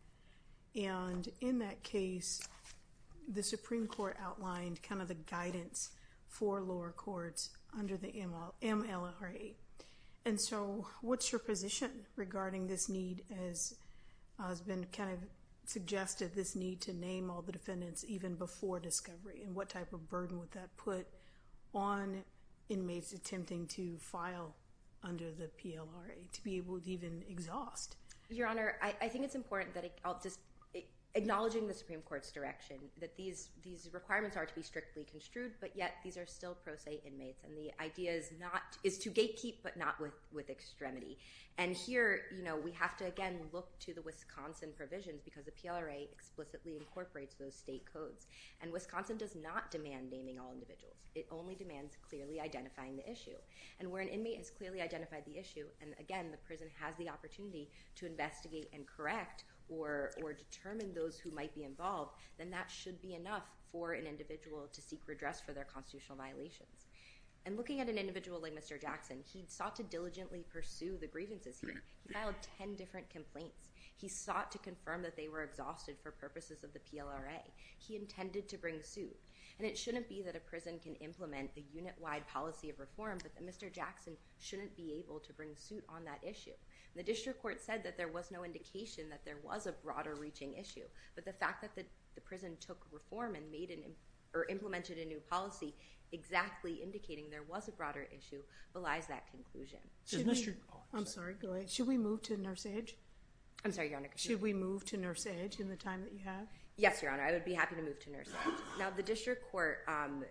And 0.74 1.28
in 1.40 1.58
that 1.58 1.82
case, 1.82 2.40
the 3.28 3.42
Supreme 3.42 3.86
Court 3.86 4.16
outlined 4.22 4.82
kind 4.82 5.02
of 5.02 5.08
the 5.08 5.14
guidance 5.14 5.90
for 6.26 6.60
lower 6.62 6.92
courts 6.92 7.50
under 7.78 7.96
the 7.96 8.08
PLRA. 8.08 9.54
And 10.24 10.40
so 10.40 10.86
what's 11.02 11.30
your 11.30 11.38
position 11.38 11.90
regarding 12.16 12.66
this 12.66 12.88
need, 12.88 13.24
as 13.46 13.74
has 14.38 14.60
been 14.60 14.86
kind 14.92 15.10
of 15.10 15.18
suggested, 15.68 16.34
this 16.34 16.56
need 16.56 16.80
to 16.82 16.92
name 16.92 17.30
all 17.30 17.42
the 17.42 17.52
defendants 17.52 18.04
even 18.08 18.34
before 18.34 18.80
discovery? 18.80 19.42
And 19.44 19.54
what 19.54 19.68
type 19.68 19.92
of 19.92 20.08
burden 20.08 20.38
would 20.38 20.52
that 20.52 20.76
put 20.76 21.06
on 21.74 22.24
inmates 22.68 23.12
attempting 23.12 23.66
to 23.66 23.96
file 23.98 24.54
under 25.02 25.30
the 25.30 25.48
PLRA 25.62 26.30
to 26.32 26.42
be 26.42 26.56
able 26.56 26.80
to 26.80 26.90
even 26.90 27.22
exhaust? 27.28 27.96
Your 28.30 28.46
Honor, 28.46 28.76
I 28.82 29.08
think 29.08 29.24
it's 29.24 29.34
important 29.34 29.74
that, 29.74 29.84
acknowledging 31.18 31.66
the 31.66 31.74
Supreme 31.74 32.00
Court's 32.00 32.30
direction, 32.32 32.76
that 33.00 33.16
these 33.16 33.50
requirements 33.92 34.36
are 34.36 34.46
to 34.46 34.54
be 34.54 34.62
strictly 34.62 35.04
construed, 35.04 35.52
but 35.60 35.76
yet 35.76 35.96
these 36.02 36.16
are 36.16 36.26
still 36.26 36.56
pro 36.64 36.76
se 36.76 37.00
inmates. 37.04 37.42
And 37.44 37.56
the 37.56 37.70
idea 37.82 38.12
is 38.12 38.30
not 38.40 38.78
is 38.84 38.98
to 38.98 39.10
gatekeep, 39.10 39.56
but 39.62 39.76
not 39.76 39.96
with 40.32 40.48
extremity. 40.48 41.18
And 41.58 41.74
here, 41.74 42.20
you 42.36 42.44
know, 42.44 42.56
we 42.56 42.70
have 42.70 42.96
to, 42.98 43.06
again, 43.06 43.40
look 43.52 43.76
to 43.80 43.92
the 43.92 44.02
Wisconsin 44.02 44.68
provisions 44.76 45.20
because 45.24 45.44
the 45.44 45.50
PLRA 45.50 46.06
explicitly 46.12 46.76
incorporates 46.76 47.34
those 47.34 47.56
state 47.56 47.84
codes. 47.92 48.28
And 48.62 48.72
Wisconsin 48.72 49.16
does 49.16 49.34
not 49.34 49.72
demand 49.72 50.08
naming 50.08 50.38
all 50.38 50.52
individuals. 50.52 50.94
It 51.16 51.26
only 51.32 51.56
demands 51.56 51.96
clearly 52.08 52.40
identifying 52.40 52.96
the 52.96 53.10
issue. 53.10 53.36
And 53.80 53.90
where 53.90 54.02
an 54.02 54.08
inmate 54.08 54.38
has 54.38 54.50
clearly 54.50 54.80
identified 54.80 55.24
the 55.26 55.36
issue, 55.36 55.66
and 55.82 55.94
again, 55.98 56.30
the 56.30 56.36
prison 56.46 56.68
has 56.80 56.94
the 56.96 57.10
opportunity 57.10 57.70
to 57.96 58.06
investigate 58.06 58.70
and 58.72 58.86
correct 58.86 59.42
or 59.68 60.10
determine 60.36 60.94
those 60.94 61.18
who 61.18 61.30
might 61.30 61.54
be 61.54 61.64
involved, 61.64 62.12
then 62.38 62.50
that 62.50 62.70
should 62.70 63.00
be 63.02 63.14
enough 63.14 63.44
for 63.70 63.92
an 63.92 64.06
individual 64.06 64.68
to 64.72 64.80
seek 64.80 65.02
redress 65.06 65.40
for 65.40 65.52
their 65.52 65.64
constitutional 65.64 66.16
violations. 66.16 66.86
And 67.46 67.56
looking 67.56 67.80
at 67.80 67.88
an 67.88 67.98
individual 67.98 68.40
like 68.42 68.54
Mr. 68.54 68.80
Jackson, 68.80 69.18
he 69.24 69.44
sought 69.46 69.76
to 69.76 69.82
diligently 69.82 70.44
pursue 70.52 70.98
the 71.00 71.06
grievances 71.06 71.58
here. 71.60 71.82
He 72.06 72.12
filed 72.12 72.34
10 72.58 72.74
different 72.76 73.08
complaints. 73.08 73.70
He 73.96 74.08
sought 74.08 74.50
to 74.52 74.58
confirm 74.58 75.02
that 75.02 75.16
they 75.16 75.28
were 75.28 75.42
exhausted 75.42 75.96
for 76.02 76.10
purposes 76.10 76.62
of 76.62 76.72
the 76.72 76.78
PLRA. 76.80 77.40
He 77.78 77.96
intended 77.96 78.48
to 78.48 78.58
bring 78.58 78.82
suit. 78.82 79.16
And 79.58 79.66
it 79.66 79.78
shouldn't 79.78 80.08
be 80.08 80.22
that 80.22 80.36
a 80.36 80.40
prison 80.40 80.78
can 80.82 80.94
implement 80.96 81.50
a 81.56 81.64
unit-wide 81.74 82.26
policy 82.28 82.70
of 82.70 82.78
reform, 82.78 83.18
but 83.22 83.34
that 83.34 83.46
Mr. 83.46 83.72
Jackson 83.72 84.16
shouldn't 84.38 84.76
be 84.76 85.02
able 85.04 85.18
to 85.18 85.32
bring 85.32 85.56
suit 85.56 85.84
on 85.88 86.04
that 86.04 86.22
issue. 86.22 86.52
The 86.96 87.02
district 87.02 87.40
court 87.40 87.60
said 87.60 87.84
that 87.84 87.96
there 87.96 88.08
was 88.08 88.30
no 88.30 88.44
indication 88.44 89.08
that 89.10 89.24
there 89.24 89.38
was 89.44 89.66
a 89.66 89.72
broader-reaching 89.72 90.54
issue. 90.54 90.84
But 91.14 91.24
the 91.24 91.32
fact 91.32 91.62
that 91.62 91.74
the 91.76 92.20
prison 92.20 92.56
took 92.60 92.86
reform 92.90 93.34
and 93.34 93.50
made 93.50 93.70
an 93.70 93.80
or 94.34 94.46
implemented 94.46 94.98
a 94.98 95.04
new 95.04 95.20
policy 95.30 95.74
exactly 96.12 96.74
indicating 96.74 97.30
there 97.30 97.44
was 97.48 97.68
a 97.68 97.72
broader 97.72 98.06
issue 98.16 98.42
belies 98.72 99.06
that 99.06 99.30
conclusion. 99.30 99.78
I'm 100.92 101.06
sorry, 101.06 101.34
go 101.40 101.52
ahead. 101.52 101.70
Should 101.70 101.86
we 101.86 101.98
move 101.98 102.22
to 102.22 102.36
Nurse 102.36 102.66
Edge? 102.66 102.96
I'm 103.64 103.72
sorry, 103.72 103.90
Your 103.90 103.98
Honor. 103.98 104.10
Should 104.16 104.40
we 104.40 104.52
move 104.52 104.84
to 104.86 104.96
Nurse 104.96 105.26
Edge 105.26 105.60
in 105.60 105.68
the 105.68 105.76
time 105.76 106.02
that 106.02 106.12
you 106.12 106.20
have? 106.24 106.46
Yes, 106.76 107.02
Your 107.02 107.10
Honor. 107.10 107.24
I 107.24 107.32
would 107.32 107.44
be 107.44 107.54
happy 107.54 107.74
to 107.74 107.82
move 107.82 107.98
to 108.00 108.10
Nurse 108.10 108.28
Edge. 108.46 108.54
Now, 108.78 108.90
the 108.94 109.02
district 109.02 109.50
court 109.50 109.78
um, 109.88 110.24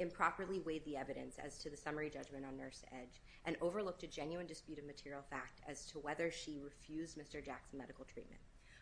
improperly 0.00 0.60
weighed 0.60 0.84
the 0.84 0.96
evidence 0.96 1.36
as 1.38 1.58
to 1.58 1.70
the 1.70 1.76
summary 1.76 2.10
judgment 2.10 2.44
on 2.44 2.56
Nurse 2.56 2.84
Edge 2.92 3.20
and 3.44 3.56
overlooked 3.60 4.02
a 4.02 4.06
genuine 4.08 4.46
dispute 4.46 4.78
of 4.78 4.84
material 4.84 5.22
fact 5.30 5.60
as 5.68 5.84
to 5.86 5.98
whether 5.98 6.30
she 6.30 6.58
refused 6.62 7.18
Mr. 7.18 7.44
Jackson 7.44 7.78
medical 7.78 8.04
treatment. 8.04 8.40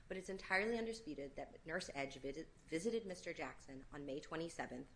But 0.08 0.16
it's 0.16 0.30
entirely 0.30 0.78
undisputed 0.78 1.32
that 1.36 1.54
Nurse 1.66 1.90
Edge 1.94 2.18
visited 2.70 3.08
Mr. 3.08 3.36
Jackson 3.36 3.84
on 3.92 4.06
May 4.06 4.20
27th, 4.20 4.86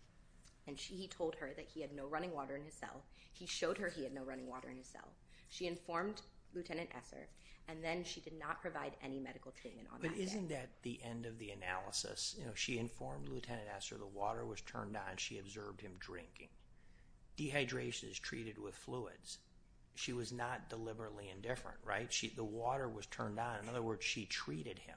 and 0.67 0.79
he 0.79 1.09
told 1.09 1.35
her 1.35 1.51
that 1.57 1.69
he 1.69 1.83
had 1.83 1.93
no 1.93 2.07
running 2.07 2.33
water 2.33 2.57
in 2.57 2.65
his 2.65 2.75
cell. 2.75 3.03
He 3.33 3.47
showed 3.47 3.77
her 3.79 3.89
he 3.89 4.05
had 4.05 4.15
no 4.15 4.23
running 4.23 4.49
water 4.49 4.71
in 4.71 4.77
his 4.77 4.87
cell. 4.87 5.13
She 5.49 5.67
informed 5.67 6.23
Lieutenant 6.55 6.91
Esser, 6.97 7.29
and 7.69 7.83
then 7.83 8.05
she 8.05 8.21
did 8.21 8.39
not 8.39 8.61
provide 8.61 8.93
any 9.03 9.19
medical 9.19 9.53
treatment 9.53 9.89
on 9.93 10.01
that 10.01 10.09
day. 10.09 10.15
But 10.15 10.23
isn't 10.23 10.49
that 10.49 10.71
the 10.83 11.01
end 11.03 11.27
of 11.27 11.39
the 11.39 11.51
analysis? 11.51 12.35
You 12.39 12.47
know, 12.47 12.53
she 12.55 12.79
informed 12.79 13.29
Lieutenant 13.29 13.69
Esser 13.75 13.97
the 13.97 14.07
water 14.07 14.45
was 14.45 14.61
turned 14.61 14.97
on. 14.97 15.17
She 15.17 15.39
observed 15.39 15.81
him 15.81 15.93
drinking. 15.99 16.49
Dehydration 17.39 18.11
is 18.11 18.19
treated 18.19 18.59
with 18.59 18.75
fluids. 18.75 19.39
She 19.95 20.13
was 20.13 20.33
not 20.33 20.69
deliberately 20.69 21.29
indifferent, 21.29 21.79
right? 21.85 22.11
The 22.35 22.45
water 22.45 22.89
was 22.89 23.07
turned 23.07 23.39
on. 23.39 23.61
In 23.63 23.69
other 23.69 23.83
words, 23.83 24.05
she 24.05 24.27
treated 24.27 24.79
him. 24.79 24.97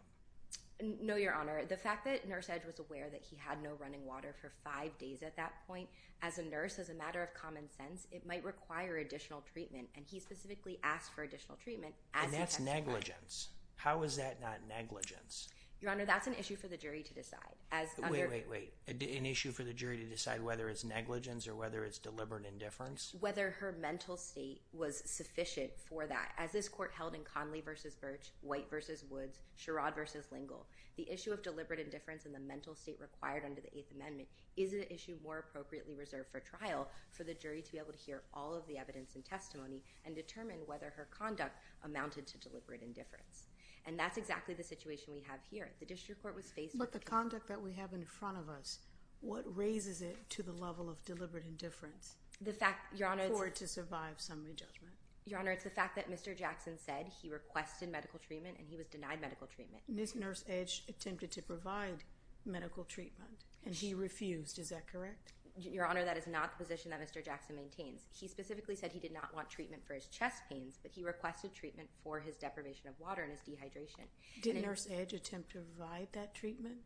No, 0.82 1.16
Your 1.16 1.34
Honor. 1.34 1.64
The 1.66 1.78
fact 1.78 2.04
that 2.06 2.28
Nurse 2.28 2.50
Edge 2.50 2.66
was 2.66 2.80
aware 2.80 3.10
that 3.10 3.22
he 3.24 3.38
had 3.38 3.64
no 3.64 3.72
running 3.80 4.06
water 4.06 4.36
for 4.42 4.52
five 4.64 4.98
days 4.98 5.24
at 5.24 5.36
that 5.38 5.54
point, 5.68 5.88
as 6.22 6.38
a 6.38 6.44
nurse, 6.44 6.80
as 6.80 6.90
a 6.90 6.94
matter 6.94 7.24
of 7.24 7.34
common 7.34 7.70
sense, 7.70 8.08
it 8.12 8.26
might 8.26 8.44
require 8.44 8.98
additional 8.98 9.44
treatment, 9.54 9.88
and 9.96 10.06
he 10.06 10.20
specifically 10.20 10.80
asked 10.84 11.14
for 11.14 11.24
additional 11.24 11.58
treatment. 11.64 11.94
And 12.14 12.34
that's 12.34 12.60
negligence. 12.60 13.50
How 13.78 14.04
is 14.04 14.18
that 14.18 14.42
not 14.42 14.58
negligence? 14.68 15.50
Your 15.86 15.92
Honor, 15.92 16.06
that's 16.06 16.26
an 16.26 16.34
issue 16.34 16.56
for 16.56 16.68
the 16.68 16.78
jury 16.78 17.04
to 17.04 17.14
decide. 17.14 17.40
As 17.72 17.90
wait, 18.10 18.28
wait, 18.28 18.50
wait. 18.50 18.74
An 18.88 19.26
issue 19.28 19.52
for 19.52 19.62
the 19.62 19.72
jury 19.72 19.98
to 19.98 20.06
decide 20.06 20.42
whether 20.42 20.68
it's 20.68 20.84
negligence 20.84 21.48
or 21.48 21.54
whether 21.54 21.86
it's 21.86 22.00
deliberate 22.00 22.44
indifference? 22.44 23.14
Whether 23.20 23.52
her 23.52 23.76
mental 23.80 24.18
state 24.18 24.62
was 24.74 25.04
sufficient 25.06 25.70
for 25.78 26.08
that. 26.08 26.32
As 26.40 26.52
this 26.52 26.68
court 26.68 26.92
held 26.98 27.14
in 27.14 27.22
Conley 27.22 27.62
v. 27.62 27.70
Birch, 28.02 28.32
White 28.42 28.68
v. 28.72 28.78
Woods, 29.12 29.38
Sherrod 29.60 29.94
v. 29.94 30.20
Lingle, 30.32 30.66
the 30.98 31.08
issue 31.08 31.32
of 31.32 31.44
deliberate 31.44 31.80
indifference 31.80 32.26
and 32.26 32.34
the 32.34 32.40
mental 32.40 32.74
state 32.74 32.98
required 33.00 33.44
under 33.46 33.62
the 33.62 33.78
Eighth 33.78 33.92
Amendment 33.94 34.28
is 34.58 34.74
an 34.74 34.86
issue 34.90 35.18
more 35.24 35.38
appropriately 35.38 35.94
reserved 35.94 36.30
for 36.32 36.40
trial 36.40 36.88
for 37.12 37.24
the 37.24 37.36
jury 37.36 37.62
to 37.62 37.72
be 37.72 37.78
able 37.78 37.92
to 37.92 38.00
hear 38.00 38.24
all 38.34 38.56
of 38.56 38.66
the 38.66 38.80
evidence 38.80 39.14
and 39.14 39.24
testimony 39.24 39.84
and 40.04 40.16
determine 40.16 40.58
whether 40.66 40.92
her 40.96 41.08
conduct 41.12 41.60
amounted 41.84 42.26
to 42.26 42.40
deliberate 42.40 42.82
indifference. 42.82 43.46
And 43.88 44.00
that's 44.00 44.18
exactly 44.18 44.56
the 44.56 44.64
situation 44.64 45.14
we 45.14 45.22
have 45.28 45.40
here. 45.50 45.70
The 45.80 45.86
district 45.86 46.22
court 46.22 46.36
was 46.36 46.46
faced 46.46 46.74
with... 46.74 46.80
But 46.80 46.92
the 46.92 47.06
conduct 47.06 47.48
that 47.48 47.62
we 47.62 47.72
have 47.74 47.94
in 47.94 48.04
front 48.04 48.38
of 48.38 48.50
us, 48.50 48.80
what 49.22 49.44
raises 49.56 50.02
it 50.02 50.18
to 50.32 50.44
the 50.44 50.52
level 50.52 50.90
of 50.90 51.04
deliberate 51.06 51.46
indifference? 51.46 52.16
The 52.42 52.54
fact, 52.54 52.98
Your 52.98 53.10
Honor... 53.10 53.30
For 53.30 53.48
it 53.48 53.56
to 53.56 53.68
survive 53.68 54.16
summary 54.18 54.54
judgment. 54.54 54.94
Your 55.26 55.40
Honor, 55.40 55.52
it's 55.52 55.64
the 55.64 55.70
fact 55.70 55.96
that 55.96 56.10
Mr. 56.12 56.38
Jackson 56.38 56.78
said 56.78 57.08
he 57.22 57.30
requested 57.30 57.92
medical 57.92 58.20
treatment 58.20 58.58
and 58.60 58.68
he 58.68 58.76
was 58.76 58.88
denied 58.88 59.22
medical 59.22 59.48
treatment. 59.48 59.84
Ms. 59.88 60.16
Nurse 60.16 60.44
Edge 60.50 60.84
attempted 60.90 61.32
to 61.32 61.42
provide 61.42 62.04
medical 62.46 62.84
treatment 62.84 63.46
and 63.66 63.74
he 63.74 63.94
refused. 63.94 64.60
Is 64.60 64.70
that 64.70 64.88
correct? 64.92 65.34
Your 65.58 65.86
Honor, 65.86 66.04
that 66.04 66.18
is 66.18 66.28
not 66.28 66.52
the 66.52 66.64
position 66.64 66.92
that 66.92 67.02
Mr. 67.02 67.24
Jackson 67.24 67.56
maintains. 67.56 68.02
He 68.12 68.28
specifically 68.28 68.76
said 68.76 68.92
he 68.92 69.00
did 69.00 69.14
not 69.14 69.34
want 69.34 69.50
treatment 69.50 69.84
for 69.86 69.94
his 69.94 70.08
chest 70.08 70.44
pains, 70.50 70.80
but 70.82 70.92
he 70.92 71.04
requested 71.04 71.54
treatment 71.54 71.88
for 72.04 72.20
his 72.20 72.36
deprivation 72.36 72.90
of 72.90 73.00
water 73.00 73.24
and 73.24 73.32
his 73.32 73.42
dehydration. 73.42 74.06
Did 74.42 74.62
Nurse 74.62 74.88
Edge 74.92 75.14
attempt 75.14 75.52
to 75.52 75.60
provide 75.60 76.10
that 76.12 76.34
treatment? 76.34 76.78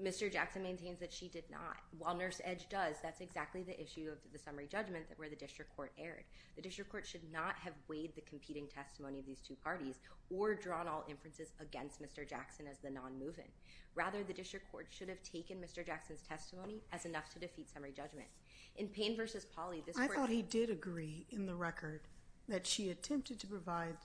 Mr. 0.00 0.32
Jackson 0.32 0.62
maintains 0.62 1.00
that 1.00 1.12
she 1.12 1.28
did 1.28 1.44
not. 1.50 1.78
While 1.98 2.14
Nurse 2.14 2.40
Edge 2.44 2.68
does, 2.68 2.96
that's 3.02 3.20
exactly 3.20 3.62
the 3.62 3.80
issue 3.80 4.08
of 4.10 4.18
the 4.32 4.38
summary 4.38 4.68
judgment 4.70 5.08
that 5.08 5.18
where 5.18 5.28
the 5.28 5.36
district 5.36 5.74
court 5.74 5.92
erred. 5.98 6.24
The 6.56 6.62
district 6.62 6.90
court 6.90 7.06
should 7.06 7.30
not 7.32 7.56
have 7.56 7.72
weighed 7.88 8.14
the 8.14 8.20
competing 8.22 8.68
testimony 8.68 9.18
of 9.18 9.26
these 9.26 9.40
two 9.40 9.56
parties 9.56 9.96
or 10.30 10.54
drawn 10.54 10.86
all 10.86 11.04
inferences 11.08 11.52
against 11.60 12.02
Mr. 12.02 12.28
Jackson 12.28 12.66
as 12.70 12.78
the 12.78 12.90
non-movant. 12.90 13.50
Rather, 13.94 14.22
the 14.22 14.32
district 14.32 14.70
court 14.70 14.86
should 14.90 15.08
have 15.08 15.22
taken 15.22 15.58
Mr. 15.58 15.84
Jackson's 15.84 16.22
testimony 16.22 16.82
as 16.92 17.04
enough 17.04 17.32
to 17.32 17.38
defeat 17.38 17.68
summary 17.68 17.92
judgment. 17.96 18.28
In 18.76 18.86
Payne 18.88 19.16
v. 19.16 19.22
Pauley, 19.56 19.84
this 19.84 19.96
court... 19.96 20.10
I 20.10 20.14
thought 20.14 20.28
he 20.28 20.42
did 20.42 20.70
agree 20.70 21.26
in 21.30 21.46
the 21.46 21.54
record 21.54 22.02
that 22.48 22.66
she 22.66 22.90
attempted 22.90 23.40
to 23.40 23.46
provide 23.46 23.96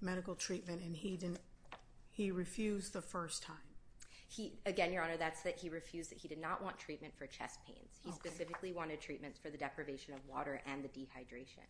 medical 0.00 0.34
treatment 0.34 0.82
and 0.82 0.96
he 2.10 2.30
refused 2.30 2.92
the 2.92 3.02
first 3.02 3.42
time. 3.42 3.56
Again, 4.66 4.92
Your 4.92 5.02
Honor, 5.02 5.16
that's 5.16 5.42
that 5.42 5.58
he 5.58 5.68
refused 5.68 6.10
that 6.10 6.18
he 6.18 6.28
did 6.28 6.40
not 6.40 6.62
want 6.62 6.78
treatment 6.78 7.12
for 7.16 7.26
chest 7.26 7.60
pains. 7.66 7.98
He 8.04 8.12
specifically 8.12 8.72
wanted 8.72 9.00
treatments 9.00 9.38
for 9.38 9.50
the 9.50 9.58
deprivation 9.58 10.14
of 10.14 10.20
water 10.28 10.60
and 10.66 10.82
the 10.82 10.88
dehydration. 10.88 11.66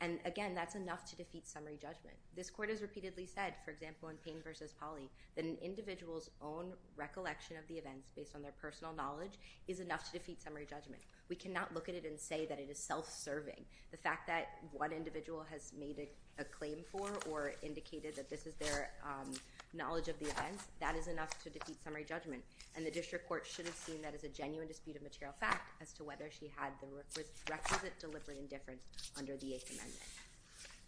And 0.00 0.18
again, 0.26 0.54
that's 0.54 0.74
enough 0.74 1.08
to 1.10 1.16
defeat 1.16 1.46
summary 1.46 1.78
judgment. 1.80 2.16
This 2.36 2.50
court 2.50 2.68
has 2.68 2.82
repeatedly 2.82 3.24
said, 3.24 3.54
for 3.64 3.70
example, 3.70 4.10
in 4.10 4.16
Payne 4.16 4.42
v. 4.44 4.50
Pauley, 4.80 5.08
that 5.34 5.44
an 5.44 5.56
individual's 5.62 6.28
own 6.42 6.74
recollection 6.96 7.56
of 7.56 7.66
the 7.66 7.76
events 7.76 8.10
based 8.14 8.34
on 8.34 8.42
their 8.42 8.52
personal 8.60 8.92
knowledge 8.92 9.38
is 9.68 9.80
enough 9.80 10.04
to 10.04 10.12
defeat 10.12 10.42
summary 10.42 10.66
judgment. 10.68 11.00
We 11.30 11.36
cannot 11.36 11.74
look 11.74 11.88
at 11.88 11.94
it 11.94 12.04
and 12.04 12.20
say 12.20 12.44
that 12.44 12.58
it 12.58 12.68
is 12.70 12.78
self-serving. 12.78 13.64
The 13.90 13.96
fact 13.96 14.26
that 14.26 14.58
one 14.72 14.92
individual 14.92 15.46
has 15.50 15.72
made 15.78 16.08
a 16.38 16.44
claim 16.44 16.84
for 16.92 17.10
or 17.30 17.54
indicated 17.62 18.14
that 18.16 18.28
this 18.28 18.46
is 18.46 18.54
their 18.56 18.90
um, 19.02 19.32
knowledge 19.76 20.08
of 20.08 20.18
the 20.18 20.26
events, 20.26 20.64
that 20.80 20.96
is 20.96 21.08
enough 21.08 21.30
to 21.44 21.50
defeat 21.50 21.76
summary 21.82 22.04
judgment. 22.04 22.42
And 22.76 22.86
the 22.86 22.90
district 22.90 23.28
court 23.28 23.46
should 23.46 23.66
have 23.66 23.74
seen 23.74 24.02
that 24.02 24.14
as 24.14 24.24
a 24.24 24.28
genuine 24.28 24.68
dispute 24.68 24.96
of 24.96 25.02
material 25.02 25.34
fact 25.38 25.70
as 25.80 25.92
to 25.94 26.04
whether 26.04 26.30
she 26.30 26.50
had 26.56 26.72
the 26.80 26.88
requisite 27.50 27.98
deliberate 27.98 28.38
indifference 28.38 28.82
under 29.18 29.36
the 29.36 29.54
Eighth 29.54 29.70
Amendment. 29.70 30.02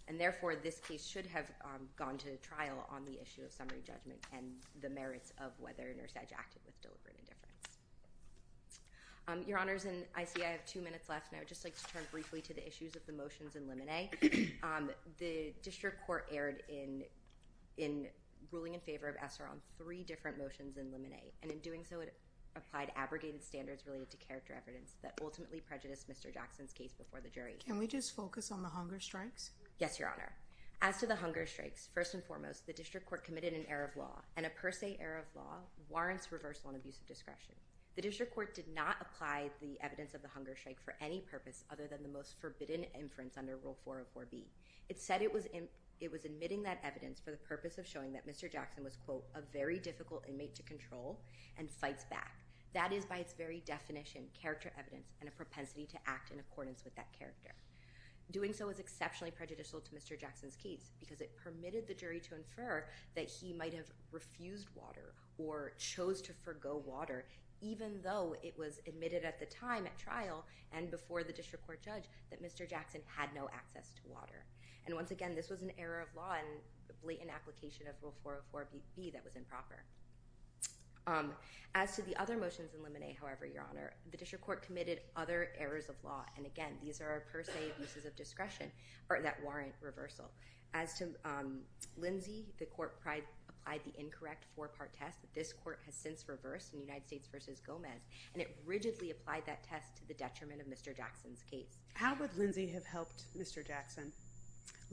And 0.08 0.18
therefore, 0.18 0.56
this 0.56 0.80
case 0.80 1.06
should 1.06 1.26
have 1.26 1.44
um, 1.62 1.86
gone 1.96 2.16
to 2.18 2.36
trial 2.38 2.86
on 2.90 3.04
the 3.04 3.20
issue 3.20 3.42
of 3.44 3.52
summary 3.52 3.82
judgment 3.86 4.18
and 4.32 4.46
the 4.80 4.88
merits 4.88 5.32
of 5.38 5.52
whether 5.60 5.94
Nurse 5.94 6.12
Edge 6.16 6.32
acted 6.32 6.62
with 6.64 6.80
deliberate 6.80 7.16
indifference. 7.20 7.38
Um, 9.28 9.44
Your 9.46 9.58
Honors, 9.58 9.84
and 9.84 10.04
I 10.16 10.24
see 10.24 10.42
I 10.42 10.48
have 10.48 10.64
two 10.64 10.80
minutes 10.80 11.10
left, 11.10 11.30
and 11.30 11.36
I 11.36 11.40
would 11.40 11.48
just 11.48 11.62
like 11.62 11.76
to 11.76 11.86
turn 11.92 12.02
briefly 12.10 12.40
to 12.40 12.54
the 12.54 12.66
issues 12.66 12.96
of 12.96 13.04
the 13.04 13.12
motions 13.12 13.56
in 13.56 13.68
limine. 13.68 14.08
Um, 14.62 14.88
the 15.18 15.52
district 15.62 16.06
court 16.06 16.26
erred 16.32 16.62
in 16.70 17.04
ruling 18.50 18.74
in 18.74 18.80
favor 18.80 19.08
of 19.08 19.16
Esser 19.22 19.44
on 19.50 19.60
three 19.76 20.02
different 20.02 20.38
motions 20.38 20.76
in 20.76 20.90
limine. 20.92 21.32
And 21.42 21.50
in 21.50 21.58
doing 21.58 21.84
so, 21.88 22.00
it 22.00 22.14
applied 22.56 22.90
abrogated 22.96 23.42
standards 23.42 23.86
related 23.86 24.10
to 24.10 24.16
character 24.16 24.54
evidence 24.56 24.96
that 25.02 25.18
ultimately 25.22 25.60
prejudiced 25.60 26.08
Mr. 26.08 26.32
Jackson's 26.32 26.72
case 26.72 26.92
before 26.92 27.20
the 27.20 27.28
jury. 27.28 27.56
Can 27.64 27.78
we 27.78 27.86
just 27.86 28.16
focus 28.16 28.50
on 28.50 28.62
the 28.62 28.68
hunger 28.68 29.00
strikes? 29.00 29.50
Yes, 29.78 29.98
Your 29.98 30.08
Honor. 30.08 30.32
As 30.80 30.98
to 30.98 31.06
the 31.06 31.16
hunger 31.16 31.44
strikes, 31.44 31.88
first 31.92 32.14
and 32.14 32.22
foremost, 32.22 32.66
the 32.66 32.72
district 32.72 33.06
court 33.06 33.24
committed 33.24 33.52
an 33.52 33.66
error 33.68 33.84
of 33.84 33.96
law, 33.96 34.22
and 34.36 34.46
a 34.46 34.50
per 34.50 34.70
se 34.70 34.96
error 35.00 35.18
of 35.18 35.36
law 35.36 35.56
warrants 35.88 36.30
reversal 36.30 36.70
and 36.70 36.78
abuse 36.78 37.00
of 37.00 37.06
discretion. 37.06 37.54
The 37.96 38.02
district 38.02 38.32
court 38.32 38.54
did 38.54 38.72
not 38.72 38.94
apply 39.00 39.50
the 39.60 39.76
evidence 39.80 40.14
of 40.14 40.22
the 40.22 40.28
hunger 40.28 40.54
strike 40.54 40.80
for 40.80 40.94
any 41.00 41.20
purpose 41.20 41.64
other 41.68 41.88
than 41.88 42.04
the 42.04 42.08
most 42.08 42.40
forbidden 42.40 42.84
inference 42.96 43.36
under 43.36 43.56
Rule 43.56 43.76
404B. 43.84 44.44
It 44.88 45.00
said 45.00 45.20
it 45.20 45.34
was 45.34 45.46
admitting 46.24 46.62
that 46.62 46.78
evidence 46.84 47.20
for 47.20 47.30
the 47.30 47.36
purpose 47.36 47.78
of 47.78 47.86
showing 47.86 48.12
that 48.12 48.26
Mr. 48.26 48.50
Jackson 48.50 48.84
was, 48.84 48.96
quote, 48.96 49.24
a 49.34 49.40
very 49.52 49.78
difficult 49.78 50.24
inmate 50.28 50.54
to 50.54 50.62
control 50.62 51.20
and 51.58 51.70
fights 51.70 52.04
back. 52.04 52.36
That 52.74 52.92
is, 52.92 53.04
by 53.04 53.18
its 53.18 53.32
very 53.32 53.62
definition, 53.64 54.24
character 54.40 54.70
evidence 54.78 55.08
and 55.20 55.28
a 55.28 55.32
propensity 55.32 55.86
to 55.86 55.98
act 56.06 56.30
in 56.30 56.38
accordance 56.38 56.84
with 56.84 56.94
that 56.96 57.12
character. 57.18 57.50
Doing 58.30 58.52
so 58.52 58.66
was 58.66 58.78
exceptionally 58.78 59.30
prejudicial 59.30 59.80
to 59.80 59.90
Mr. 59.92 60.20
Jackson's 60.20 60.56
case 60.56 60.90
because 61.00 61.22
it 61.22 61.34
permitted 61.42 61.86
the 61.86 61.94
jury 61.94 62.20
to 62.20 62.34
infer 62.34 62.84
that 63.14 63.26
he 63.26 63.54
might 63.54 63.72
have 63.72 63.86
refused 64.12 64.68
water 64.74 65.14
or 65.38 65.72
chose 65.78 66.20
to 66.22 66.32
forgo 66.44 66.82
water 66.84 67.24
even 67.60 68.00
though 68.04 68.36
it 68.42 68.56
was 68.56 68.80
admitted 68.86 69.24
at 69.24 69.40
the 69.40 69.46
time 69.46 69.86
at 69.86 69.98
trial 69.98 70.44
and 70.72 70.90
before 70.90 71.24
the 71.24 71.32
district 71.32 71.66
court 71.66 71.82
judge 71.82 72.04
that 72.30 72.42
Mr. 72.42 72.68
Jackson 72.68 73.00
had 73.06 73.34
no 73.34 73.48
access 73.52 73.90
to 73.92 74.02
water. 74.06 74.44
And 74.88 74.96
once 74.96 75.10
again, 75.10 75.34
this 75.34 75.50
was 75.50 75.60
an 75.60 75.70
error 75.78 76.00
of 76.00 76.08
law 76.16 76.32
and 76.32 76.48
blatant 77.04 77.28
application 77.30 77.86
of 77.88 77.94
Rule 78.02 78.14
404B 78.24 79.12
that 79.12 79.22
was 79.22 79.36
improper. 79.36 79.84
Um, 81.06 81.32
as 81.74 81.94
to 81.96 82.02
the 82.02 82.16
other 82.16 82.38
motions 82.38 82.72
in 82.72 82.82
limine, 82.82 83.14
however, 83.20 83.44
Your 83.44 83.66
Honor, 83.70 83.92
the 84.10 84.16
district 84.16 84.46
court 84.46 84.62
committed 84.62 85.00
other 85.14 85.50
errors 85.58 85.90
of 85.90 85.96
law. 86.02 86.24
And 86.38 86.46
again, 86.46 86.72
these 86.82 87.02
are 87.02 87.24
per 87.30 87.42
se 87.42 87.52
abuses 87.76 88.06
of 88.06 88.16
discretion 88.16 88.72
that 89.10 89.36
warrant 89.44 89.74
reversal. 89.82 90.30
As 90.72 90.94
to 90.94 91.08
um, 91.22 91.60
Lindsay, 91.98 92.46
the 92.58 92.64
court 92.64 92.96
applied 92.98 93.24
the 93.84 94.00
incorrect 94.00 94.46
four-part 94.56 94.94
test 94.94 95.20
that 95.20 95.34
this 95.34 95.52
court 95.52 95.80
has 95.84 95.94
since 95.94 96.26
reversed 96.26 96.72
in 96.72 96.80
United 96.80 97.06
States 97.06 97.28
v. 97.30 97.38
Gomez, 97.66 98.00
and 98.32 98.40
it 98.40 98.56
rigidly 98.64 99.10
applied 99.10 99.44
that 99.44 99.62
test 99.62 99.96
to 99.96 100.08
the 100.08 100.14
detriment 100.14 100.62
of 100.62 100.66
Mr. 100.66 100.96
Jackson's 100.96 101.42
case. 101.42 101.76
How 101.92 102.14
would 102.14 102.34
Lindsay 102.38 102.66
have 102.68 102.86
helped 102.86 103.24
Mr. 103.38 103.66
Jackson? 103.66 104.10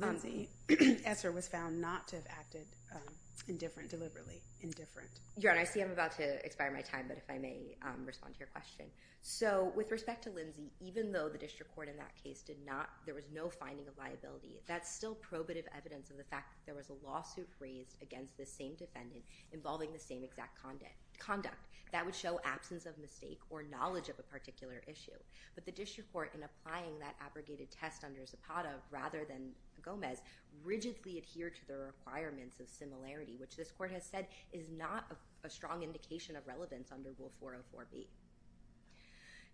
Um, 0.01 0.09
Lindsay 0.09 0.49
Esser 1.05 1.31
was 1.31 1.47
found 1.47 1.79
not 1.79 2.07
to 2.09 2.17
have 2.17 2.25
acted 2.29 2.65
um, 2.93 3.13
indifferent, 3.47 3.89
deliberately 3.89 4.41
indifferent. 4.61 5.09
Your 5.37 5.51
Honor, 5.51 5.61
I 5.61 5.65
see 5.65 5.81
I'm 5.81 5.91
about 5.91 6.11
to 6.17 6.45
expire 6.45 6.71
my 6.71 6.81
time, 6.81 7.05
but 7.07 7.17
if 7.17 7.29
I 7.29 7.37
may 7.37 7.77
um, 7.83 8.05
respond 8.05 8.33
to 8.33 8.39
your 8.39 8.49
question. 8.49 8.85
So 9.21 9.71
with 9.75 9.91
respect 9.91 10.23
to 10.25 10.29
Lindsay, 10.29 10.71
even 10.79 11.11
though 11.11 11.29
the 11.29 11.37
district 11.37 11.73
court 11.73 11.89
in 11.89 11.97
that 11.97 12.11
case 12.21 12.41
did 12.41 12.57
not, 12.65 12.89
there 13.05 13.15
was 13.15 13.25
no 13.33 13.49
finding 13.49 13.87
of 13.87 13.97
liability, 13.97 14.61
that's 14.67 14.93
still 14.93 15.15
probative 15.15 15.65
evidence 15.75 16.09
of 16.11 16.17
the 16.17 16.23
fact 16.23 16.53
that 16.53 16.65
there 16.65 16.75
was 16.75 16.89
a 16.89 17.05
lawsuit 17.07 17.49
raised 17.59 17.95
against 18.01 18.37
the 18.37 18.45
same 18.45 18.75
defendant 18.75 19.23
involving 19.51 19.91
the 19.93 19.99
same 19.99 20.23
exact 20.23 20.59
conduct. 20.61 21.57
That 21.91 22.05
would 22.05 22.15
show 22.15 22.39
absence 22.43 22.85
of 22.85 22.97
mistake 22.97 23.39
or 23.49 23.63
knowledge 23.63 24.09
of 24.09 24.19
a 24.19 24.23
particular 24.23 24.81
issue. 24.85 25.17
But 25.55 25.65
the 25.65 25.71
district 25.71 26.11
court, 26.11 26.33
in 26.35 26.43
applying 26.43 26.99
that 26.99 27.15
abrogated 27.21 27.71
test 27.71 28.03
under 28.03 28.25
Zapata 28.25 28.73
rather 28.91 29.23
than 29.25 29.51
Gomez, 29.85 30.21
rigidly 30.63 31.17
adhered 31.17 31.55
to 31.55 31.67
the 31.67 31.77
requirements 31.77 32.59
of 32.59 32.67
similarity, 32.67 33.35
which 33.39 33.55
this 33.55 33.71
court 33.71 33.91
has 33.91 34.03
said 34.03 34.27
is 34.51 34.65
not 34.75 35.05
a 35.43 35.49
strong 35.49 35.83
indication 35.83 36.35
of 36.35 36.47
relevance 36.47 36.91
under 36.91 37.11
Rule 37.19 37.31
404B. 37.41 38.07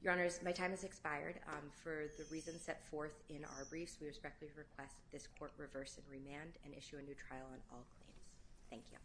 Your 0.01 0.13
Honors, 0.13 0.39
my 0.43 0.51
time 0.51 0.71
has 0.71 0.83
expired. 0.83 1.35
Um, 1.47 1.69
for 1.83 2.05
the 2.17 2.23
reasons 2.31 2.61
set 2.61 2.87
forth 2.89 3.13
in 3.29 3.43
our 3.57 3.65
briefs, 3.65 3.97
we 4.01 4.07
respectfully 4.07 4.49
request 4.57 4.95
that 4.95 5.11
this 5.11 5.27
court 5.37 5.51
reverse 5.57 5.97
and 5.97 6.05
remand 6.09 6.53
and 6.65 6.73
issue 6.73 6.97
a 6.97 7.01
new 7.03 7.13
trial 7.13 7.45
on 7.51 7.59
all 7.71 7.85
claims. 7.99 8.23
Thank 8.71 8.83
you. 8.91 8.97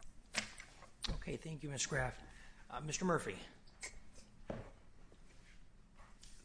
Okay, 1.16 1.36
thank 1.36 1.62
you, 1.62 1.68
Ms. 1.68 1.84
Graff. 1.84 2.14
Uh, 2.70 2.80
Mr. 2.80 3.02
Murphy. 3.02 3.36
Good 4.48 4.56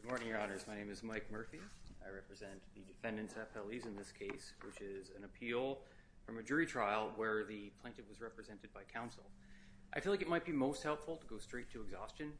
morning, 0.08 0.28
Your 0.28 0.38
Honors. 0.38 0.66
My 0.68 0.74
name 0.74 0.90
is 0.90 1.02
Mike 1.02 1.24
Murphy. 1.32 1.60
I 2.06 2.14
represent 2.14 2.60
the 2.74 2.82
defendant's 2.82 3.34
appellees 3.34 3.86
in 3.86 3.96
this 3.96 4.12
case, 4.12 4.52
which 4.64 4.80
is 4.80 5.10
an 5.16 5.24
appeal 5.24 5.78
from 6.24 6.38
a 6.38 6.42
jury 6.42 6.66
trial 6.66 7.10
where 7.16 7.44
the 7.44 7.70
plaintiff 7.80 8.08
was 8.08 8.20
represented 8.20 8.72
by 8.72 8.80
counsel. 8.92 9.24
I 9.94 10.00
feel 10.00 10.12
like 10.12 10.22
it 10.22 10.28
might 10.28 10.44
be 10.44 10.52
most 10.52 10.82
helpful 10.82 11.16
to 11.16 11.26
go 11.26 11.38
straight 11.38 11.70
to 11.72 11.82
exhaustion, 11.82 12.32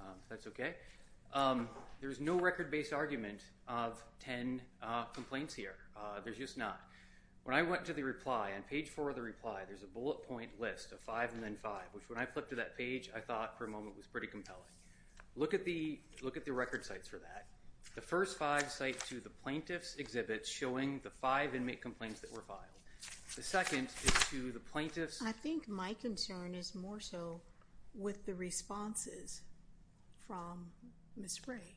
um, 0.00 0.14
if 0.22 0.28
that's 0.28 0.46
okay. 0.48 0.74
Um, 1.32 1.68
there's 2.00 2.20
no 2.20 2.38
record-based 2.38 2.92
argument 2.92 3.40
of 3.68 4.02
10 4.20 4.60
uh, 4.82 5.04
complaints 5.04 5.54
here. 5.54 5.74
Uh, 5.96 6.20
there's 6.24 6.38
just 6.38 6.56
not. 6.56 6.80
When 7.44 7.54
I 7.54 7.62
went 7.62 7.84
to 7.84 7.92
the 7.92 8.02
reply, 8.02 8.52
on 8.56 8.62
page 8.62 8.88
4 8.88 9.10
of 9.10 9.16
the 9.16 9.22
reply, 9.22 9.62
there's 9.68 9.84
a 9.84 9.86
bullet 9.86 10.22
point 10.26 10.50
list 10.58 10.90
of 10.92 11.00
5 11.00 11.34
and 11.34 11.42
then 11.42 11.56
5, 11.62 11.82
which 11.92 12.08
when 12.08 12.18
I 12.18 12.26
flipped 12.26 12.50
to 12.50 12.56
that 12.56 12.76
page, 12.76 13.10
I 13.14 13.20
thought 13.20 13.56
for 13.56 13.66
a 13.66 13.68
moment 13.68 13.96
was 13.96 14.06
pretty 14.06 14.26
compelling. 14.26 14.62
Look 15.36 15.54
at 15.54 15.64
the 15.64 16.00
record 16.52 16.84
cites 16.84 17.06
for 17.06 17.18
that. 17.18 17.46
The 17.96 18.02
first 18.02 18.36
five 18.36 18.70
cite 18.70 19.00
to 19.06 19.20
the 19.20 19.30
plaintiff's 19.30 19.96
exhibits 19.96 20.50
showing 20.50 21.00
the 21.02 21.08
five 21.08 21.54
inmate 21.54 21.80
complaints 21.80 22.20
that 22.20 22.30
were 22.30 22.42
filed. 22.42 22.60
The 23.34 23.42
second 23.42 23.88
is 24.04 24.12
to 24.30 24.52
the 24.52 24.60
plaintiff's... 24.60 25.22
I 25.22 25.32
think 25.32 25.66
my 25.66 25.94
concern 25.94 26.54
is 26.54 26.74
more 26.74 27.00
so 27.00 27.40
with 27.94 28.26
the 28.26 28.34
responses 28.34 29.40
from 30.26 30.66
Ms. 31.16 31.40
Ray. 31.46 31.74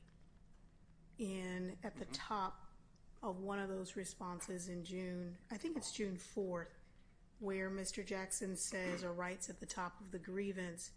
And 1.19 1.77
at 1.85 1.95
the 1.97 2.03
mm-hmm. 2.03 2.13
top 2.13 2.65
of 3.23 3.39
one 3.39 3.59
of 3.59 3.69
those 3.69 3.95
responses 3.95 4.67
in 4.67 4.83
June, 4.83 5.37
I 5.51 5.55
think 5.55 5.77
it's 5.77 5.93
June 5.93 6.17
4th, 6.35 6.65
where 7.39 7.69
Mr. 7.69 8.05
Jackson 8.05 8.57
says 8.57 9.05
or 9.05 9.13
writes 9.13 9.49
at 9.49 9.61
the 9.61 9.65
top 9.65 9.93
of 10.01 10.11
the 10.11 10.19
grievance, 10.19 10.91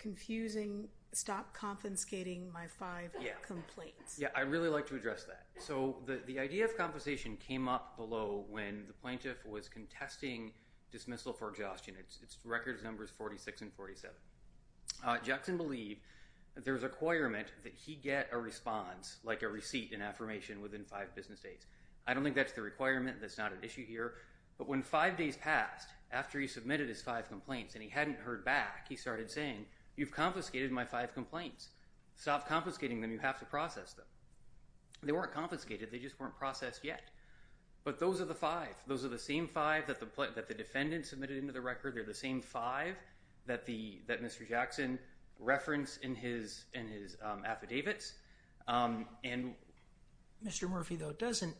confusing, 0.00 0.88
stop 1.12 1.52
confiscating 1.52 2.50
my 2.52 2.66
five 2.66 3.10
complaints. 3.46 4.18
Yeah, 4.18 4.28
I'd 4.34 4.50
really 4.50 4.68
like 4.68 4.86
to 4.88 4.96
address 4.96 5.24
that. 5.24 5.46
So 5.58 5.96
the 6.26 6.38
idea 6.38 6.64
of 6.64 6.76
compensation 6.76 7.36
came 7.36 7.68
up 7.68 7.96
below 7.96 8.44
when 8.48 8.84
the 8.86 8.94
plaintiff 8.94 9.44
was 9.44 9.68
contesting 9.68 10.52
dismissal 10.90 11.32
for 11.32 11.48
exhaustion. 11.50 11.94
It's 11.98 12.38
records 12.44 12.82
numbers 12.82 13.10
46 13.10 13.62
and 13.62 13.72
47. 13.72 14.16
Uh, 15.04 15.18
Jackson 15.18 15.56
believed 15.56 16.00
that 16.54 16.64
there 16.64 16.74
was 16.74 16.82
a 16.82 16.88
requirement 16.88 17.48
that 17.62 17.72
he 17.74 17.94
get 17.94 18.28
a 18.32 18.38
response, 18.38 19.18
like 19.22 19.42
a 19.42 19.48
receipt 19.48 19.92
and 19.92 20.02
affirmation, 20.02 20.60
within 20.60 20.84
five 20.84 21.14
business 21.14 21.40
days. 21.40 21.66
I 22.06 22.14
don't 22.14 22.24
think 22.24 22.34
that's 22.34 22.52
the 22.52 22.62
requirement. 22.62 23.18
That's 23.20 23.38
not 23.38 23.52
an 23.52 23.58
issue 23.62 23.86
here. 23.86 24.14
But 24.58 24.68
when 24.68 24.82
five 24.82 25.16
days 25.16 25.36
passed 25.36 25.88
after 26.10 26.40
he 26.40 26.46
submitted 26.46 26.88
his 26.88 27.00
five 27.00 27.28
complaints 27.28 27.74
and 27.74 27.82
he 27.82 27.88
hadn't 27.88 28.18
heard 28.18 28.44
back, 28.44 28.86
he 28.88 28.96
started 28.96 29.30
saying, 29.30 29.64
you've 30.00 30.10
confiscated 30.10 30.72
my 30.72 30.84
five 30.84 31.12
complaints. 31.12 31.68
Stop 32.16 32.48
confiscating 32.48 33.02
them. 33.02 33.12
You 33.12 33.18
have 33.18 33.38
to 33.38 33.44
process 33.44 33.92
them. 33.92 34.06
They 35.02 35.12
weren't 35.12 35.32
confiscated. 35.32 35.90
They 35.92 35.98
just 35.98 36.18
weren't 36.18 36.36
processed 36.38 36.82
yet. 36.82 37.02
But 37.84 38.00
those 38.00 38.18
are 38.20 38.24
the 38.24 38.34
five. 38.34 38.74
Those 38.86 39.04
are 39.04 39.08
the 39.08 39.18
same 39.18 39.46
five 39.46 39.86
that 39.86 40.00
the 40.00 40.54
defendant 40.54 41.04
submitted 41.04 41.36
into 41.36 41.52
the 41.52 41.60
record. 41.60 41.94
They're 41.94 42.04
the 42.04 42.14
same 42.14 42.40
five 42.40 42.96
that 43.46 43.66
Mr. 43.66 44.48
Jackson 44.48 44.98
referenced 45.38 46.02
in 46.02 46.14
his 46.14 46.64
um, 47.22 47.44
affidavits. 47.44 48.14
Um, 48.68 49.06
and 49.22 49.54
Mr. 50.44 50.68
Murphy, 50.68 50.96
though, 50.96 51.12
doesn't 51.12 51.54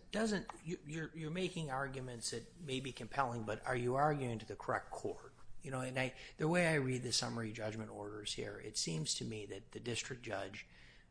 you're 0.64 1.11
you're 1.14 1.31
making 1.31 1.70
arguments 1.70 2.31
that 2.31 2.44
may 2.66 2.81
be 2.81 2.92
compelling, 2.92 3.42
but 3.42 3.61
are 3.66 3.76
you 3.76 3.96
arguing 3.96 4.38
to 4.38 4.46
the 4.46 4.55
correct 4.57 4.90
court? 4.90 5.29
You 5.62 5.70
know, 5.70 5.81
and 5.81 6.12
the 6.38 6.49
way 6.49 6.66
I 6.66 6.75
read 6.75 7.03
the 7.03 7.12
summary 7.12 7.53
judgment 7.53 7.90
orders 7.94 8.33
here, 8.33 8.62
it 8.64 8.79
seems 8.79 9.14
to 9.16 9.25
me 9.25 9.46
that 9.51 9.73
the 9.73 9.81
district 9.81 10.23
judge 10.23 10.66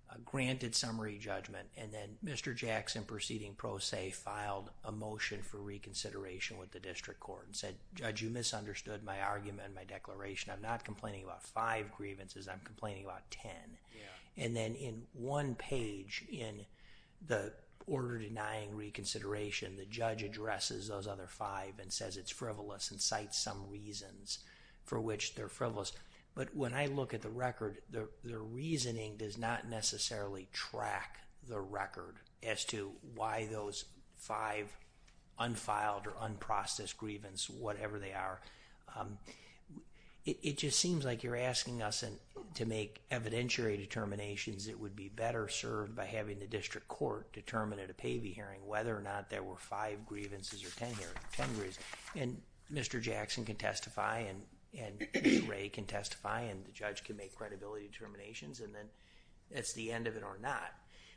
uh, 0.10 0.16
granted 0.26 0.74
summary 0.74 1.20
judgment 1.20 1.68
and 1.78 1.94
then 1.94 2.18
Mr. 2.26 2.56
Jackson, 2.56 3.04
proceeding 3.04 3.54
pro 3.54 3.78
se, 3.78 4.10
filed 4.10 4.72
a 4.84 4.92
motion 4.92 5.42
for 5.44 5.58
reconsideration 5.58 6.58
with 6.58 6.72
the 6.72 6.80
district 6.80 7.20
court 7.20 7.46
and 7.46 7.56
said, 7.56 7.76
Judge, 7.94 8.22
you 8.24 8.30
misunderstood 8.30 9.04
my 9.04 9.22
argument 9.22 9.68
and 9.68 9.76
my 9.76 9.84
declaration. 9.84 10.52
I'm 10.52 10.64
not 10.64 10.84
complaining 10.84 11.24
about 11.24 11.44
five 11.44 11.92
grievances. 11.92 12.48
I'm 12.48 12.62
complaining 12.64 13.06
about 13.06 13.30
ten. 13.30 13.78
And 14.44 14.56
then 14.56 14.74
in 14.76 15.04
one 15.14 15.54
page 15.56 16.24
in 16.32 16.66
the 17.28 17.54
order 17.90 18.18
denying 18.18 18.76
reconsideration, 18.76 19.76
the 19.76 19.86
judge 19.86 20.24
addresses 20.24 20.88
those 20.88 21.08
other 21.08 21.28
five 21.28 21.74
and 21.82 21.92
says 21.92 22.18
it's 22.18 22.32
frivolous 22.32 22.92
and 22.92 23.02
cites 23.02 23.38
some 23.38 23.70
reasons 23.70 24.40
for 24.84 25.00
which 25.00 25.36
they're 25.36 25.50
frivolous. 25.50 25.92
But 26.36 26.56
when 26.56 26.74
I 26.74 26.86
look 26.86 27.14
at 27.14 27.22
the 27.22 27.30
record, 27.30 27.80
the 27.92 28.08
reasoning 28.38 29.18
does 29.18 29.38
not 29.38 29.68
necessarily 29.68 30.48
track 30.54 31.20
the 31.48 31.60
record 31.60 32.18
as 32.44 32.64
to 32.66 32.92
why 33.16 33.48
those 33.52 33.86
five 34.16 34.76
unfiled 35.40 36.08
or 36.08 36.14
unprocessed 36.22 36.98
grievances, 36.98 37.50
whatever 37.50 38.00
they 38.00 38.14
are, 38.14 38.42
um, 38.98 39.18
it 40.42 40.58
just 40.58 40.80
seems 40.80 41.06
like 41.06 41.24
you're 41.24 41.36
asking 41.36 41.82
us 41.82 42.04
to 42.56 42.66
make 42.66 43.02
evidentiary 43.12 43.78
determinations 43.78 44.66
that 44.66 44.80
would 44.80 44.96
be 44.96 45.10
better 45.10 45.48
served 45.48 45.96
by 45.96 46.06
having 46.06 46.40
the 46.40 46.48
district 46.48 46.88
court 46.88 47.32
determine 47.34 47.80
at 47.80 47.90
a 47.90 47.94
Pavey 47.94 48.32
hearing 48.34 48.60
whether 48.66 48.96
or 48.96 49.02
not 49.02 49.30
there 49.30 49.44
were 49.44 49.58
five 49.58 50.06
grievances 50.06 50.64
or 50.64 50.70
ten 50.80 50.94
grievances. 50.94 51.80
And 52.16 52.42
Mr. 52.72 53.02
Jackson 53.02 53.46
can 53.46 53.56
testify 53.56 54.26
and 54.78 55.08
Ms. 55.24 55.44
Ray 55.48 55.70
can 55.70 55.86
testify 55.86 56.42
and 56.42 56.66
the 56.66 56.72
judge 56.72 57.04
can 57.04 57.18
make 57.18 57.36
credibility 57.36 57.88
determinations 57.88 58.60
and 58.60 58.74
then 58.74 58.86
that's 59.52 59.74
the 59.74 59.92
end 59.92 60.08
of 60.08 60.16
it 60.16 60.24
or 60.24 60.38
not. 60.42 60.74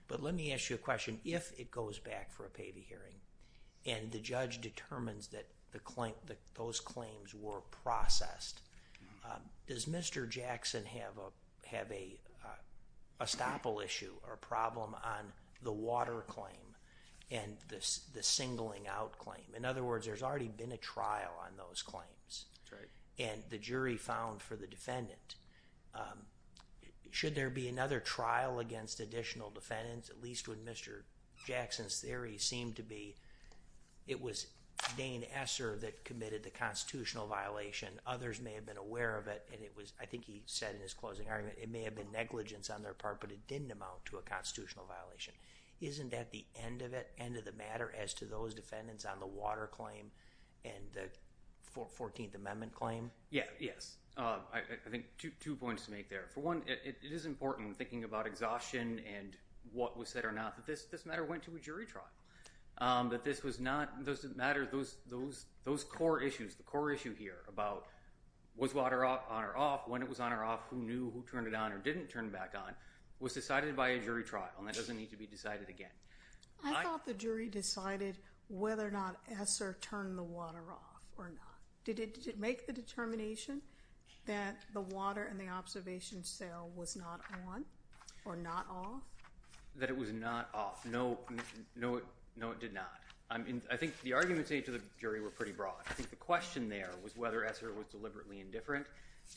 But 0.08 0.22
let 0.22 0.34
me 0.34 0.52
ask 0.52 0.70
you 0.70 0.76
a 0.76 0.78
question. 0.78 1.20
If 1.24 1.58
it 1.58 1.70
goes 1.70 1.98
back 1.98 2.32
for 2.32 2.46
a 2.46 2.50
Pavey 2.50 2.86
hearing 2.88 3.16
and 3.84 4.10
the 4.10 4.20
judge 4.20 4.60
determines 4.60 5.28
that 5.28 5.46
those 6.54 6.80
claims 6.80 7.34
were 7.34 7.60
processed, 7.82 8.60
Um, 9.24 9.40
does 9.66 9.86
Mr. 9.86 10.28
Jackson 10.28 10.84
have 10.84 11.90
a 11.90 12.18
uh, 12.44 13.24
estoppel 13.24 13.84
issue 13.84 14.12
or 14.28 14.36
problem 14.36 14.94
on 14.94 15.32
the 15.62 15.72
water 15.72 16.24
claim 16.26 16.76
and 17.30 17.56
the 17.68 18.22
singling 18.22 18.88
out 18.88 19.18
claim? 19.18 19.44
In 19.56 19.64
other 19.64 19.84
words, 19.84 20.06
there's 20.06 20.22
already 20.22 20.48
been 20.48 20.72
a 20.72 20.76
trial 20.76 21.32
on 21.44 21.56
those 21.56 21.82
claims 21.82 22.46
and 23.18 23.42
the 23.50 23.58
jury 23.58 23.96
found 23.96 24.42
for 24.42 24.56
the 24.56 24.66
defendant. 24.66 25.36
Um, 25.94 26.26
should 27.10 27.34
there 27.34 27.50
be 27.50 27.68
another 27.68 28.00
trial 28.00 28.58
against 28.58 29.00
additional 29.00 29.50
defendants, 29.50 30.08
at 30.08 30.22
least 30.22 30.48
when 30.48 30.58
Mr. 30.58 31.02
Jackson's 31.46 32.00
theory 32.00 32.38
seemed 32.38 32.76
to 32.76 32.82
be 32.82 33.16
it 34.06 34.20
was 34.20 34.46
Dane 34.96 35.24
Esser 35.34 35.76
that 35.80 36.04
committed 36.04 36.42
the 36.42 36.50
constitutional 36.50 37.26
violation. 37.26 37.88
Others 38.06 38.40
may 38.40 38.52
have 38.52 38.66
been 38.66 38.76
aware 38.76 39.16
of 39.16 39.26
it, 39.26 39.48
and 39.52 39.62
it 39.62 39.72
was, 39.76 39.92
I 40.00 40.06
think 40.06 40.24
he 40.24 40.42
said 40.46 40.74
in 40.74 40.80
his 40.80 40.92
closing 40.92 41.28
argument, 41.28 41.58
it 41.60 41.70
may 41.70 41.82
have 41.82 41.94
been 41.94 42.12
negligence 42.12 42.68
on 42.68 42.82
their 42.82 42.94
part, 42.94 43.20
but 43.20 43.30
it 43.30 43.46
didn't 43.46 43.70
amount 43.70 44.04
to 44.06 44.18
a 44.18 44.22
constitutional 44.22 44.86
violation. 44.86 45.34
Isn't 45.80 46.10
that 46.10 46.30
the 46.30 46.44
end 46.62 46.82
of 46.82 46.92
it, 46.92 47.10
end 47.18 47.36
of 47.36 47.44
the 47.44 47.52
matter, 47.52 47.92
as 48.00 48.14
to 48.14 48.24
those 48.24 48.54
defendants 48.54 49.04
on 49.04 49.18
the 49.18 49.26
water 49.26 49.66
claim 49.66 50.10
and 50.64 50.74
the 50.92 51.08
14th 51.74 52.34
Amendment 52.34 52.74
claim? 52.74 53.10
Yeah, 53.30 53.44
yes. 53.58 53.96
Uh, 54.16 54.38
I 54.52 54.90
think 54.90 55.06
two 55.16 55.56
points 55.56 55.86
to 55.86 55.90
make 55.90 56.10
there. 56.10 56.26
For 56.34 56.40
one, 56.40 56.62
it 56.66 56.96
is 57.02 57.24
important, 57.24 57.76
thinking 57.78 58.04
about 58.04 58.26
exhaustion 58.26 59.00
and 59.18 59.36
what 59.72 59.96
was 59.96 60.10
said 60.10 60.24
or 60.24 60.32
not, 60.32 60.54
that 60.56 60.66
this 60.66 61.06
matter 61.06 61.24
went 61.24 61.42
to 61.44 61.56
a 61.56 61.58
jury 61.58 61.86
trial. 61.86 62.04
Um, 62.78 63.10
that 63.10 63.22
this 63.22 63.44
was 63.44 63.60
not, 63.60 64.04
those 64.04 64.26
those 65.08 65.46
those 65.64 65.84
core 65.84 66.20
issues, 66.20 66.56
the 66.56 66.62
core 66.62 66.90
issue 66.90 67.14
here 67.14 67.38
about 67.48 67.86
was 68.56 68.74
water 68.74 69.04
on 69.04 69.44
or 69.44 69.56
off, 69.56 69.86
when 69.86 70.02
it 70.02 70.08
was 70.08 70.20
on 70.20 70.32
or 70.32 70.42
off, 70.42 70.60
who 70.68 70.76
knew, 70.76 71.10
who 71.10 71.24
turned 71.30 71.46
it 71.46 71.54
on 71.54 71.72
or 71.72 71.78
didn't 71.78 72.08
turn 72.08 72.26
it 72.26 72.32
back 72.32 72.54
on, 72.56 72.74
was 73.20 73.32
decided 73.34 73.76
by 73.76 73.90
a 73.90 74.00
jury 74.00 74.24
trial, 74.24 74.50
and 74.58 74.66
that 74.66 74.74
doesn't 74.74 74.96
need 74.96 75.10
to 75.10 75.16
be 75.16 75.26
decided 75.26 75.68
again. 75.68 75.90
I 76.64 76.82
thought 76.82 77.04
the 77.06 77.14
jury 77.14 77.48
decided 77.48 78.18
whether 78.48 78.86
or 78.86 78.90
not 78.90 79.16
Esser 79.40 79.78
turned 79.80 80.18
the 80.18 80.22
water 80.22 80.64
off 80.70 81.02
or 81.16 81.30
not. 81.30 81.58
Did 81.84 81.98
it 82.00 82.38
make 82.38 82.66
the 82.66 82.72
determination 82.72 83.60
that 84.26 84.56
the 84.72 84.80
water 84.80 85.28
in 85.30 85.38
the 85.38 85.48
observation 85.48 86.22
cell 86.22 86.70
was 86.76 86.96
not 86.96 87.20
on 87.46 87.64
or 88.24 88.36
not 88.36 88.66
off? 88.70 89.02
That 89.76 89.88
it 89.88 89.96
was 89.96 90.12
not 90.12 90.48
off. 90.54 90.84
No, 90.84 91.18
no, 91.76 92.00
it 92.40 92.60
did 92.60 92.74
not. 92.74 93.00
I 93.30 93.76
think 93.76 93.98
the 94.02 94.12
arguments 94.12 94.50
made 94.50 94.66
to 94.66 94.72
the 94.72 94.80
jury 95.00 95.20
were 95.20 95.30
pretty 95.30 95.52
broad. 95.52 95.82
I 95.88 95.94
think 95.94 96.10
the 96.10 96.16
question 96.16 96.68
there 96.68 96.90
was 97.02 97.16
whether 97.16 97.44
Esser 97.44 97.72
was 97.72 97.86
deliberately 97.86 98.40
indifferent, 98.40 98.86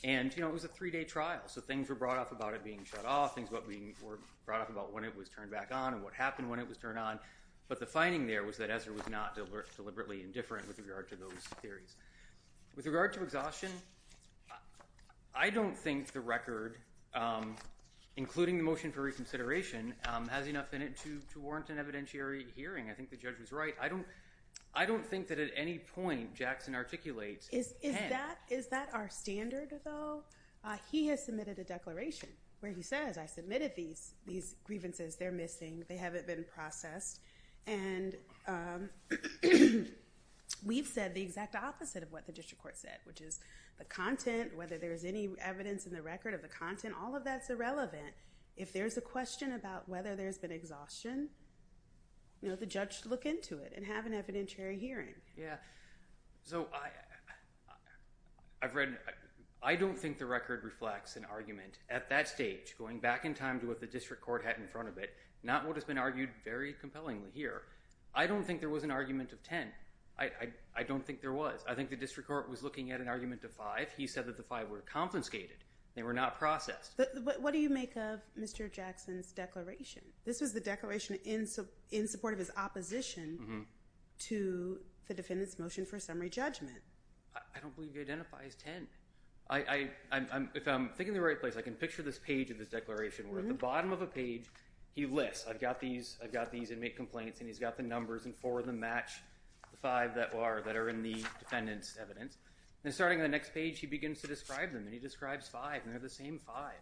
and 0.04 0.34
you 0.36 0.42
know, 0.42 0.48
it 0.48 0.52
was 0.52 0.64
a 0.64 0.68
three-day 0.68 1.04
trial, 1.04 1.40
so 1.46 1.62
things 1.62 1.88
were 1.88 1.94
brought 1.94 2.18
up 2.18 2.30
about 2.30 2.52
it 2.52 2.62
being 2.62 2.84
shut 2.84 3.06
off, 3.06 3.34
things 3.34 3.50
were 3.50 4.18
brought 4.44 4.60
up 4.60 4.68
about 4.68 4.92
when 4.92 5.02
it 5.02 5.16
was 5.16 5.30
turned 5.30 5.50
back 5.50 5.70
on 5.72 5.94
and 5.94 6.02
what 6.02 6.12
happened 6.12 6.50
when 6.50 6.58
it 6.58 6.68
was 6.68 6.76
turned 6.76 6.98
on, 6.98 7.18
but 7.68 7.80
the 7.80 7.86
finding 7.86 8.26
there 8.26 8.44
was 8.44 8.58
that 8.58 8.68
Esser 8.68 8.92
was 8.92 9.08
not 9.08 9.34
deliberately 9.76 10.22
indifferent 10.22 10.68
with 10.68 10.78
regard 10.78 11.08
to 11.08 11.16
those 11.16 11.32
theories. 11.62 11.96
With 12.76 12.86
regard 12.86 13.14
to 13.14 13.22
exhaustion, 13.22 13.70
I 15.34 15.48
don't 15.48 15.76
think 15.76 16.12
the 16.12 16.20
record, 16.20 16.76
um, 17.14 17.56
including 18.16 18.56
the 18.56 18.64
motion 18.64 18.90
for 18.90 19.02
reconsideration, 19.02 19.94
um, 20.08 20.26
has 20.28 20.46
enough 20.46 20.72
in 20.72 20.82
it 20.82 20.96
to 20.96 21.20
warrant 21.38 21.68
an 21.70 21.76
evidentiary 21.76 22.46
hearing. 22.54 22.90
I 22.90 22.94
think 22.94 23.10
the 23.10 23.16
judge 23.16 23.38
was 23.38 23.52
right. 23.52 23.74
I 24.74 24.86
don't 24.86 25.06
think 25.06 25.28
that 25.28 25.38
at 25.38 25.50
any 25.56 25.78
point 25.78 26.34
Jackson 26.34 26.74
articulates 26.74 27.48
Is 27.50 27.74
that 28.68 28.88
our 28.92 29.08
standard, 29.10 29.72
though? 29.84 30.22
Uh, 30.64 30.76
he 30.90 31.06
has 31.08 31.24
submitted 31.24 31.58
a 31.58 31.64
declaration 31.64 32.28
where 32.60 32.72
he 32.72 32.82
says, 32.82 33.18
I 33.18 33.26
submitted 33.26 33.72
these 33.76 34.14
grievances, 34.64 35.16
they're 35.16 35.30
missing, 35.30 35.84
they 35.88 35.96
haven't 35.96 36.26
been 36.26 36.44
processed, 36.52 37.20
and 37.66 38.16
um, 38.48 38.88
we've 40.64 40.86
said 40.86 41.14
the 41.14 41.22
exact 41.22 41.54
opposite 41.54 42.02
of 42.02 42.10
what 42.12 42.26
the 42.26 42.32
district 42.32 42.62
court 42.62 42.76
said, 42.78 42.98
which 43.04 43.20
is 43.20 43.40
the 43.78 43.84
content, 43.84 44.56
whether 44.56 44.78
there's 44.78 45.04
any 45.04 45.28
evidence 45.40 45.86
in 45.86 45.92
the 45.92 46.02
record 46.02 46.34
of 46.34 46.42
the 46.42 46.48
content, 46.48 46.94
all 47.00 47.14
of 47.14 47.24
that's 47.24 47.50
irrelevant. 47.50 48.14
If 48.56 48.72
there's 48.72 48.96
a 48.96 49.02
question 49.02 49.52
about 49.52 49.88
whether 49.88 50.16
there's 50.16 50.38
been 50.38 50.52
exhaustion, 50.52 51.28
you 52.40 52.48
know, 52.48 52.56
the 52.56 52.66
judge 52.66 52.98
should 53.00 53.10
look 53.10 53.26
into 53.26 53.58
it 53.58 53.72
and 53.76 53.84
have 53.84 54.06
an 54.06 54.12
evidentiary 54.12 54.78
hearing. 54.78 55.14
Yeah. 55.36 55.56
So 56.42 56.68
I've 58.62 58.74
read, 58.74 58.96
I 59.62 59.76
don't 59.76 59.98
think 59.98 60.18
the 60.18 60.26
record 60.26 60.64
reflects 60.64 61.16
an 61.16 61.26
argument 61.30 61.78
at 61.90 62.08
that 62.08 62.28
stage, 62.28 62.74
going 62.78 63.00
back 63.00 63.24
in 63.24 63.34
time 63.34 63.60
to 63.60 63.66
what 63.66 63.80
the 63.80 63.86
district 63.86 64.22
court 64.22 64.44
had 64.44 64.56
in 64.56 64.68
front 64.68 64.88
of 64.88 64.96
it, 64.96 65.14
not 65.42 65.66
what 65.66 65.76
has 65.76 65.84
been 65.84 65.98
argued 65.98 66.30
very 66.44 66.74
compellingly 66.80 67.30
here. 67.34 67.62
I 68.14 68.26
don't 68.26 68.46
think 68.46 68.60
there 68.60 68.70
was 68.70 68.84
an 68.84 68.90
argument 68.90 69.32
of 69.32 69.42
10. 69.42 69.68
I 70.18 70.82
don't 70.82 71.04
think 71.04 71.20
there 71.20 71.32
was. 71.32 71.64
I 71.68 71.74
think 71.74 71.90
the 71.90 71.96
district 71.96 72.28
court 72.28 72.48
was 72.48 72.62
looking 72.62 72.92
at 72.92 73.00
an 73.00 73.08
argument 73.08 73.44
of 73.44 73.52
5. 73.52 73.88
He 73.96 74.06
said 74.06 74.26
that 74.26 74.36
the 74.36 74.42
5 74.42 74.70
were 74.70 74.80
confiscated. 74.80 75.58
They 75.94 76.02
were 76.02 76.12
not 76.12 76.38
processed. 76.38 76.92
But 76.96 77.10
what 77.40 77.52
do 77.52 77.58
you 77.58 77.70
make 77.70 77.96
of 77.96 78.20
Mr. 78.38 78.70
Jackson's 78.70 79.32
declaration? 79.32 80.02
This 80.24 80.40
was 80.42 80.52
the 80.52 80.60
declaration 80.60 81.18
in 81.24 81.46
support 81.46 82.34
of 82.34 82.38
his 82.38 82.50
opposition 82.56 83.38
mm-hmm. 83.40 83.60
to 84.28 84.78
the 85.06 85.14
defendant's 85.14 85.58
motion 85.58 85.86
for 85.86 85.98
summary 85.98 86.28
judgment. 86.28 86.82
I 87.34 87.60
don't 87.60 87.74
believe 87.74 87.94
he 87.94 88.00
identifies 88.00 88.54
10. 88.56 88.86
If 89.50 90.68
I'm 90.68 90.90
thinking 90.96 91.14
the 91.14 91.20
right 91.20 91.40
place, 91.40 91.56
I 91.56 91.62
can 91.62 91.74
picture 91.74 92.02
this 92.02 92.18
page 92.18 92.50
of 92.50 92.58
this 92.58 92.68
declaration 92.68 93.30
where 93.30 93.38
at 93.40 93.48
the 93.48 93.54
mm-hmm. 93.54 93.60
bottom 93.60 93.92
of 93.92 94.02
a 94.02 94.06
page 94.06 94.50
he 94.92 95.06
lists, 95.06 95.46
I've 95.48 95.60
got 95.60 95.80
these 95.80 96.18
inmate 96.70 96.96
complaints, 96.96 97.40
and 97.40 97.48
he's 97.48 97.58
got 97.58 97.76
the 97.76 97.82
numbers, 97.82 98.24
and 98.24 98.34
four 98.34 98.60
of 98.60 98.66
them 98.66 98.80
match 98.80 99.22
five 99.86 100.16
that 100.16 100.34
are 100.34 100.88
in 100.88 101.00
the 101.00 101.24
defendant's 101.38 101.96
evidence. 102.00 102.38
And 102.82 102.92
starting 102.92 103.18
on 103.20 103.22
the 103.22 103.28
next 103.28 103.54
page, 103.54 103.78
he 103.78 103.86
begins 103.86 104.20
to 104.22 104.26
describe 104.26 104.72
them, 104.72 104.82
and 104.84 104.92
he 104.92 104.98
describes 104.98 105.46
five, 105.46 105.82
and 105.84 105.92
they're 105.92 106.00
the 106.00 106.08
same 106.08 106.40
five. 106.44 106.80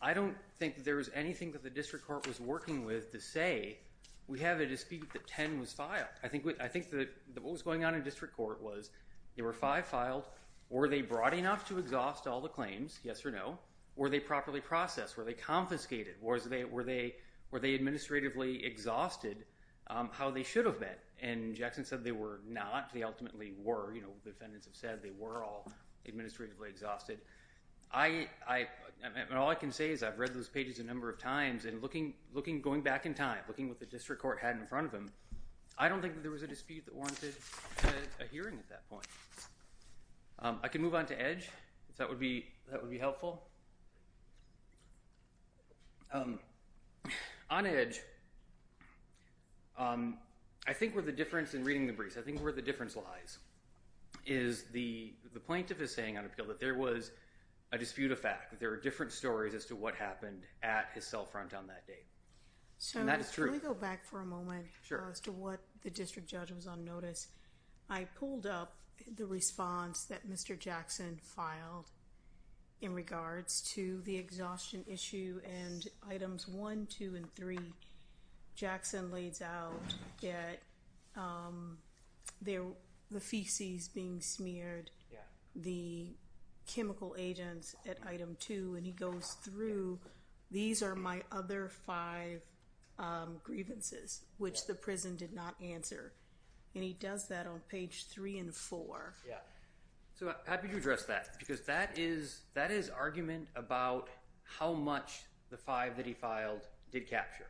I 0.00 0.14
don't 0.14 0.34
think 0.58 0.82
there 0.82 0.96
was 0.96 1.10
anything 1.14 1.52
that 1.52 1.62
the 1.62 1.68
district 1.68 2.06
court 2.06 2.26
was 2.26 2.40
working 2.40 2.86
with 2.86 3.12
to 3.12 3.20
say, 3.20 3.76
we 4.28 4.38
have 4.40 4.60
a 4.60 4.66
dispute 4.66 5.10
that 5.12 5.26
10 5.26 5.60
was 5.60 5.74
filed. 5.74 6.06
I 6.22 6.28
think 6.28 6.44
that 6.44 7.08
what 7.34 7.52
was 7.52 7.60
going 7.60 7.84
on 7.84 7.94
in 7.94 8.02
district 8.02 8.34
court 8.34 8.62
was 8.62 8.88
there 9.36 9.44
were 9.44 9.52
five 9.52 9.84
filed. 9.84 10.24
Were 10.70 10.88
they 10.88 11.02
broad 11.02 11.34
enough 11.34 11.68
to 11.68 11.78
exhaust 11.78 12.26
all 12.26 12.40
the 12.40 12.48
claims, 12.48 12.98
yes 13.04 13.26
or 13.26 13.30
no? 13.30 13.58
Were 13.96 14.08
they 14.08 14.20
properly 14.20 14.62
processed? 14.62 15.18
Were 15.18 15.24
they 15.24 15.34
confiscated? 15.34 16.14
Were 16.22 16.40
they 16.40 17.14
administratively 17.52 18.64
exhausted 18.64 19.44
Um, 19.90 20.10
how 20.12 20.30
they 20.30 20.42
should 20.42 20.66
have 20.66 20.78
been? 20.78 20.88
And 21.20 21.54
Jackson 21.54 21.84
said 21.84 22.04
they 22.04 22.12
were 22.12 22.40
not. 22.46 22.92
They 22.92 23.02
ultimately 23.02 23.54
were. 23.62 23.94
You 23.94 24.02
know, 24.02 24.08
the 24.24 24.30
defendants 24.30 24.66
have 24.66 24.76
said 24.76 25.02
they 25.02 25.12
were 25.18 25.42
all 25.42 25.70
administratively 26.06 26.68
exhausted. 26.68 27.20
I 27.92 28.28
I 28.46 28.66
all 29.34 29.48
I 29.48 29.54
can 29.54 29.72
say 29.72 29.90
is 29.90 30.02
I've 30.02 30.18
read 30.18 30.34
those 30.34 30.48
pages 30.48 30.78
a 30.78 30.84
number 30.84 31.08
of 31.08 31.18
times, 31.18 31.64
and 31.64 31.80
looking 31.82 32.14
looking 32.34 32.60
going 32.60 32.82
back 32.82 33.06
in 33.06 33.14
time, 33.14 33.38
looking 33.48 33.68
what 33.68 33.80
the 33.80 33.86
district 33.86 34.20
court 34.20 34.38
had 34.40 34.56
in 34.56 34.66
front 34.66 34.86
of 34.86 34.92
them, 34.92 35.10
I 35.78 35.88
don't 35.88 36.02
think 36.02 36.22
there 36.22 36.30
was 36.30 36.42
a 36.42 36.46
dispute 36.46 36.84
that 36.84 36.94
warranted 36.94 37.34
a 38.20 38.24
hearing 38.30 38.58
at 38.58 38.68
that 38.68 38.88
point. 38.90 39.06
Um, 40.40 40.58
I 40.62 40.68
can 40.68 40.82
move 40.82 40.94
on 40.94 41.06
to 41.06 41.20
Edge, 41.20 41.48
if 41.88 41.96
that 41.96 42.08
would 42.08 42.20
be 42.20 42.46
that 42.70 42.80
would 42.82 42.90
be 42.90 42.98
helpful. 42.98 43.44
Um, 46.12 46.38
on 47.50 47.66
Edge, 47.66 48.00
Um, 49.78 50.18
I 50.66 50.72
think 50.72 50.94
where 50.94 51.04
the 51.04 51.12
difference 51.12 51.54
in 51.54 51.64
reading 51.64 51.86
the 51.86 51.92
briefs, 51.92 52.16
I 52.16 52.20
think 52.20 52.42
where 52.42 52.52
the 52.52 52.62
difference 52.62 52.96
lies, 52.96 53.38
is 54.26 54.64
the 54.72 55.14
plaintiff 55.46 55.80
is 55.80 55.94
saying 55.94 56.18
on 56.18 56.24
appeal 56.24 56.46
that 56.46 56.60
there 56.60 56.74
was 56.74 57.12
a 57.72 57.78
dispute 57.78 58.10
of 58.10 58.18
fact, 58.18 58.50
that 58.50 58.60
there 58.60 58.70
were 58.70 58.80
different 58.80 59.12
stories 59.12 59.54
as 59.54 59.64
to 59.66 59.76
what 59.76 59.94
happened 59.94 60.42
at 60.62 60.88
his 60.94 61.06
cell 61.06 61.24
front 61.24 61.54
on 61.54 61.66
that 61.66 61.86
day. 61.86 62.04
And 62.94 63.08
that 63.08 63.20
is 63.20 63.30
true. 63.30 63.46
Can 63.46 63.54
we 63.54 63.58
go 63.58 63.74
back 63.74 64.04
for 64.04 64.20
a 64.20 64.26
moment 64.26 64.66
uh, 64.90 65.10
as 65.10 65.20
to 65.20 65.32
what 65.32 65.60
the 65.82 65.90
district 65.90 66.28
judge 66.28 66.52
was 66.52 66.66
on 66.66 66.84
notice? 66.84 67.28
I 67.90 68.04
pulled 68.18 68.46
up 68.46 68.74
the 69.16 69.26
response 69.26 70.04
that 70.04 70.28
Mr. 70.28 70.58
Jackson 70.58 71.18
filed 71.22 71.90
in 72.80 72.94
regards 72.94 73.60
to 73.72 74.00
the 74.04 74.16
exhaustion 74.16 74.84
issue, 74.86 75.40
and 75.44 75.88
items 76.08 76.46
one, 76.46 76.86
two, 76.86 77.16
and 77.16 77.32
three, 77.34 77.58
Jackson 78.58 79.12
lays 79.12 79.40
out 79.40 79.94
that 80.20 80.58
um, 81.16 81.78
the 82.42 82.74
feces 83.20 83.86
being 83.86 84.20
smeared, 84.20 84.90
the 85.54 86.08
chemical 86.66 87.14
agents 87.16 87.76
at 87.88 87.98
item 88.04 88.36
two, 88.40 88.74
and 88.76 88.84
he 88.84 88.90
goes 88.90 89.36
through, 89.44 89.98
these 90.50 90.82
are 90.82 90.96
my 90.96 91.22
other 91.30 91.68
five 91.68 92.42
um, 92.98 93.36
grievances, 93.44 94.22
which 94.38 94.66
the 94.66 94.74
prison 94.74 95.14
did 95.14 95.32
not 95.32 95.54
answer. 95.62 96.12
And 96.74 96.82
he 96.82 96.94
does 96.94 97.28
that 97.28 97.46
on 97.46 97.60
page 97.68 98.06
three 98.08 98.38
and 98.38 98.52
four. 98.52 99.14
Yeah. 99.26 99.36
So 100.18 100.34
happy 100.46 100.66
to 100.68 100.76
address 100.76 101.04
that, 101.04 101.36
because 101.38 101.60
that 101.60 101.96
is 101.96 102.90
argument 102.90 103.46
about 103.54 104.08
how 104.42 104.72
much 104.72 105.22
the 105.50 105.56
five 105.56 105.96
that 105.96 106.06
he 106.06 106.12
filed 106.12 106.66
did 106.90 107.08
capture. 107.08 107.46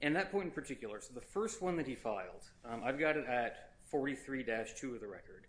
And 0.00 0.14
that 0.14 0.30
point 0.30 0.46
in 0.46 0.50
particular, 0.52 1.00
so 1.00 1.12
the 1.12 1.20
first 1.20 1.60
one 1.60 1.76
that 1.76 1.86
he 1.86 1.94
filed, 1.94 2.44
um, 2.64 2.82
I've 2.84 2.98
got 2.98 3.16
it 3.16 3.26
at 3.26 3.70
43-2 3.92 4.94
of 4.94 5.00
the 5.00 5.08
record. 5.08 5.46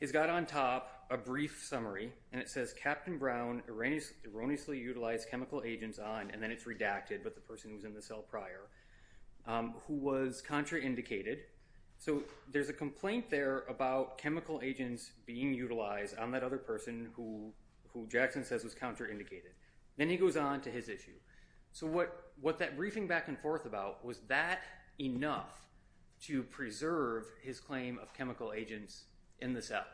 He's 0.00 0.12
got 0.12 0.30
on 0.30 0.46
top 0.46 1.06
a 1.10 1.16
brief 1.16 1.62
summary, 1.62 2.12
and 2.32 2.40
it 2.40 2.48
says 2.48 2.72
Captain 2.72 3.18
Brown 3.18 3.62
erroneously 3.68 4.78
utilized 4.78 5.28
chemical 5.28 5.62
agents 5.64 5.98
on, 5.98 6.30
and 6.30 6.42
then 6.42 6.50
it's 6.50 6.64
redacted, 6.64 7.22
but 7.22 7.34
the 7.34 7.40
person 7.40 7.70
who's 7.70 7.84
in 7.84 7.94
the 7.94 8.02
cell 8.02 8.24
prior, 8.28 8.70
um, 9.46 9.74
who 9.86 9.94
was 9.94 10.42
contraindicated. 10.46 11.40
So 11.98 12.22
there's 12.50 12.70
a 12.70 12.72
complaint 12.72 13.28
there 13.28 13.64
about 13.68 14.16
chemical 14.16 14.60
agents 14.64 15.10
being 15.26 15.52
utilized 15.52 16.16
on 16.16 16.30
that 16.32 16.42
other 16.42 16.56
person 16.56 17.10
who 17.14 17.52
Jackson 18.08 18.42
says 18.42 18.64
was 18.64 18.74
contraindicated. 18.74 19.52
Then 19.98 20.08
he 20.08 20.16
goes 20.16 20.36
on 20.36 20.62
to 20.62 20.70
his 20.70 20.88
issue. 20.88 21.12
So 21.72 21.86
what 21.86 22.58
that 22.58 22.76
briefing 22.76 23.06
back 23.06 23.28
and 23.28 23.38
forth 23.38 23.66
about, 23.66 24.04
was 24.04 24.18
that 24.28 24.62
enough 24.98 25.66
to 26.22 26.42
preserve 26.42 27.24
his 27.42 27.60
claim 27.60 27.98
of 28.02 28.12
chemical 28.12 28.52
agents 28.52 29.04
in 29.40 29.54
the 29.54 29.62
cell? 29.62 29.84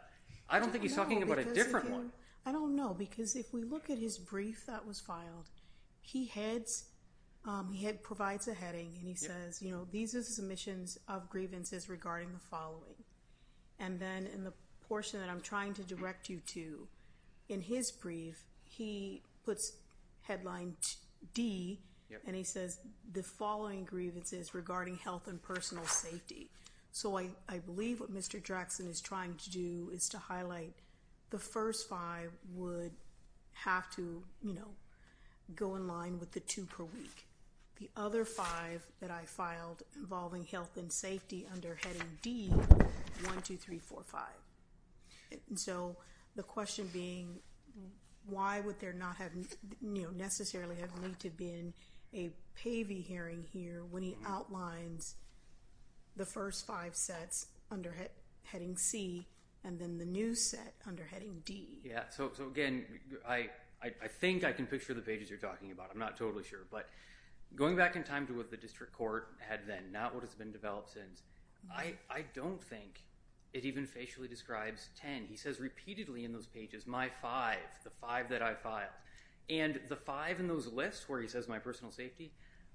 I 0.49 0.59
don't 0.59 0.71
think 0.71 0.83
he's 0.83 0.97
talking 0.97 1.23
about 1.23 1.39
a 1.39 1.45
different 1.45 1.91
one. 1.91 2.13
I 2.45 2.53
don't 2.53 2.77
know, 2.77 2.95
because 2.95 3.35
if 3.35 3.53
we 3.53 3.65
look 3.65 3.91
at 3.91 3.99
his 3.99 4.19
brief 4.19 4.67
that 4.67 4.87
was 4.87 5.01
filed, 5.01 5.49
he 6.01 6.31
um, 7.45 7.77
provides 8.03 8.47
a 8.47 8.55
heading, 8.55 8.93
and 8.99 9.09
he 9.09 9.15
says, 9.15 9.61
you 9.61 9.73
know, 9.73 9.87
these 9.91 10.15
are 10.15 10.19
the 10.19 10.25
submissions 10.25 10.99
of 11.09 11.29
grievances 11.29 11.89
regarding 11.89 12.33
the 12.33 12.39
following. 12.39 12.95
And 13.79 13.99
then 13.99 14.27
in 14.33 14.45
the 14.45 14.53
portion 14.89 15.21
that 15.21 15.29
I'm 15.29 15.41
trying 15.41 15.75
to 15.75 15.83
direct 15.83 16.29
you 16.29 16.41
to, 16.47 16.87
in 17.49 17.61
his 17.61 17.91
brief, 17.91 18.45
he 18.65 19.23
puts 19.45 19.73
headline 20.23 20.77
D, 21.35 21.81
and 22.27 22.37
he 22.37 22.45
says, 22.45 22.79
the 23.13 23.23
following 23.23 23.85
grievances 23.85 24.55
regarding 24.55 24.97
health 24.97 25.27
and 25.27 25.43
personal 25.43 25.85
safety. 25.87 26.51
So 26.93 27.19
I 27.19 27.59
believe 27.59 28.01
what 28.01 28.15
Mr. 28.15 28.43
Jackson 28.43 28.89
is 28.89 29.01
trying 29.01 29.35
to 29.35 29.51
do 29.51 29.91
is 29.93 30.09
to 30.11 30.19
highlight 30.19 30.73
the 31.31 31.39
first 31.39 31.89
five 31.89 32.31
would 32.55 32.93
have 33.53 33.91
to 33.97 34.23
you 34.43 34.55
know, 34.55 34.69
go 35.55 35.77
in 35.77 35.87
line 35.87 36.19
with 36.19 36.33
the 36.33 36.41
two 36.41 36.65
per 36.65 36.85
week. 36.85 37.27
The 37.79 37.91
other 37.97 38.25
five 38.25 38.87
that 39.01 39.11
I 39.11 39.23
filed 39.27 39.83
involving 39.97 40.45
health 40.45 40.77
and 40.79 40.91
safety 40.91 41.47
under 41.53 41.77
heading 41.83 42.19
D, 42.23 42.49
one, 42.49 43.43
two, 43.43 43.57
three, 43.57 43.79
four, 43.79 44.03
five. 44.05 44.23
And 45.51 45.59
so 45.59 45.97
the 46.37 46.43
question 46.43 46.89
being, 46.93 47.41
why 48.29 48.61
would 48.61 48.81
there 48.81 48.93
not 48.93 49.17
have 49.17 49.33
necessarily 49.83 50.77
have 50.77 50.91
need 51.03 51.19
to 51.21 51.31
been 51.31 51.73
a 52.15 52.31
Pavey 52.55 53.01
hearing 53.01 53.45
here 53.53 53.83
when 53.91 54.03
he 54.03 54.13
mm-hmm. 54.13 54.27
outlines 54.27 55.17
the 56.17 56.25
first 56.25 56.67
five 56.67 56.97
sets 56.97 57.47
under 57.71 57.95
heading 58.45 58.77
C, 58.77 59.27
and 59.65 59.79
then 59.79 59.99
the 59.99 60.07
new 60.07 60.35
set 60.35 60.75
under 60.87 61.05
heading 61.05 61.43
D? 61.45 61.81
Yeah, 61.85 62.05
so 62.11 62.31
again, 62.41 62.85
I 63.29 63.49
think 64.09 64.45
I 64.45 64.53
can 64.53 64.67
picture 64.67 64.95
the 64.95 65.03
pages 65.03 65.29
you're 65.29 65.39
talking 65.39 65.73
about. 65.73 65.91
I'm 65.93 65.99
not 65.99 66.17
totally 66.17 66.45
sure. 66.45 66.61
But 66.71 66.89
going 67.55 67.77
back 67.77 67.97
in 67.97 68.03
time 68.03 68.27
to 68.29 68.33
what 68.33 68.51
the 68.51 68.57
district 68.57 68.93
court 68.93 69.29
had 69.39 69.67
then, 69.67 69.93
not 69.93 70.15
what 70.15 70.25
has 70.25 70.35
been 70.35 70.53
developed 70.53 70.93
since, 70.93 71.23
I 71.71 71.95
mm-hmm. 72.11 72.23
don't 72.35 72.63
think 72.63 73.03
it 73.57 73.65
even 73.65 73.87
facially 73.87 74.29
describes 74.29 74.91
10. 75.01 75.27
He 75.31 75.37
says 75.37 75.61
repeatedly 75.61 76.25
in 76.25 76.33
those 76.33 76.47
pages, 76.47 76.87
my 76.87 77.09
five, 77.23 77.57
the 77.85 77.91
five 77.91 78.29
that 78.29 78.43
I 78.43 78.55
filed. 78.55 78.91
And 79.49 79.81
the 79.89 79.97
five 79.97 80.41
in 80.41 80.47
those 80.47 80.67
lists 80.67 81.09
where 81.09 81.23
he 81.23 81.29
says 81.29 81.49
my 81.49 81.59
personal 81.59 81.91
safety, 81.91 82.33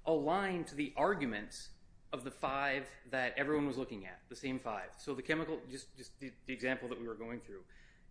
align 0.07 0.63
to 0.63 0.75
the 0.75 0.91
arguments 0.97 1.69
of 2.11 2.23
the 2.23 2.31
five 2.31 2.87
that 3.11 3.35
everyone 3.37 3.67
was 3.67 3.77
looking 3.77 4.05
at, 4.05 4.19
the 4.29 4.35
same 4.35 4.57
five. 4.57 4.89
So 4.97 5.13
the 5.13 5.21
chemical, 5.21 5.59
just 5.69 5.87
the 6.19 6.31
example 6.47 6.89
that 6.89 6.99
we 6.99 7.07
were 7.07 7.15
going 7.15 7.41
through, 7.41 7.61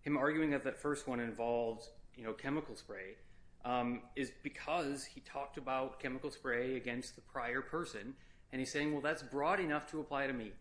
him 0.03 0.17
arguing 0.17 0.51
that 0.51 0.63
that 0.65 0.81
first 0.81 1.09
one 1.09 1.19
involved 1.19 1.87
you 2.17 2.25
know, 2.25 2.33
chemical 2.33 2.77
spray, 2.77 3.17
um, 3.65 4.03
is 4.15 4.31
because 4.43 5.05
he 5.05 5.21
talked 5.21 5.59
about 5.59 5.99
chemical 5.99 6.31
spray 6.31 6.77
against 6.77 7.17
the 7.17 7.23
prior 7.23 7.63
person. 7.63 8.15
And 8.53 8.61
he's 8.61 8.71
saying, 8.71 8.93
well, 8.93 9.03
that's 9.03 9.23
broad 9.23 9.59
enough 9.59 9.91
to 9.91 10.01
apply 10.01 10.27
to 10.27 10.33
me. 10.33 10.53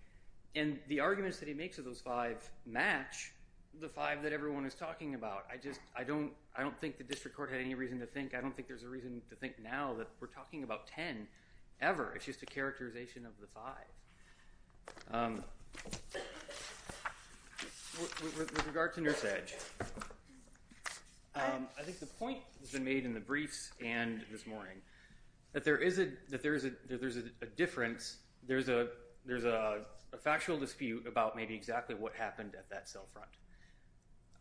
And 0.56 0.80
the 0.88 1.00
arguments 1.00 1.40
that 1.40 1.48
he 1.48 1.54
makes 1.54 1.78
of 1.78 1.86
those 1.86 2.02
five 2.02 2.50
match 2.66 3.32
the 3.80 3.88
five 3.88 4.24
that 4.24 4.34
everyone 4.34 4.66
is 4.66 4.74
talking 4.74 5.16
about. 5.16 5.46
I 5.52 5.58
just, 5.58 5.80
I 5.96 6.04
don't 6.04 6.32
think 6.82 6.98
the 6.98 7.04
district 7.04 7.38
court 7.38 7.52
had 7.52 7.62
any 7.62 7.76
reason 7.76 8.00
to 8.00 8.06
think, 8.06 8.36
I 8.36 8.42
don't 8.42 8.56
think 8.56 8.68
there's 8.68 8.84
a 8.84 8.90
reason 8.90 9.22
to 9.30 9.36
think 9.36 9.54
now 9.64 9.94
that 9.98 10.08
we're 10.20 10.28
talking 10.28 10.64
about 10.64 10.88
10 10.88 11.28
ever. 11.82 12.14
It's 12.16 12.26
just 12.26 12.44
a 12.44 12.46
characterization 12.46 13.26
of 13.26 13.32
the 13.40 13.48
five. 13.48 13.88
Um, 15.12 15.44
with 18.00 18.66
regard 18.68 18.94
to 18.96 19.02
Nurse 19.02 19.24
Edge, 19.24 19.56
um, 21.36 21.68
I 21.78 21.84
think 21.84 22.00
the 22.00 22.06
point 22.06 22.40
has 22.60 22.72
been 22.72 22.84
made 22.84 23.06
in 23.06 23.14
the 23.14 23.20
briefs 23.20 23.72
and 23.84 24.24
this 24.32 24.48
morning 24.48 24.78
that 25.54 25.64
there 25.64 25.78
is 25.78 26.00
a 26.00 26.08
difference, 27.56 28.18
there's 28.48 28.70
a 28.70 28.88
factual 30.18 30.58
dispute 30.58 31.06
about 31.08 31.36
maybe 31.36 31.54
exactly 31.54 31.96
what 31.96 32.14
happened 32.14 32.56
at 32.58 32.70
that 32.70 32.90
cell 32.90 33.08
front. 33.14 33.30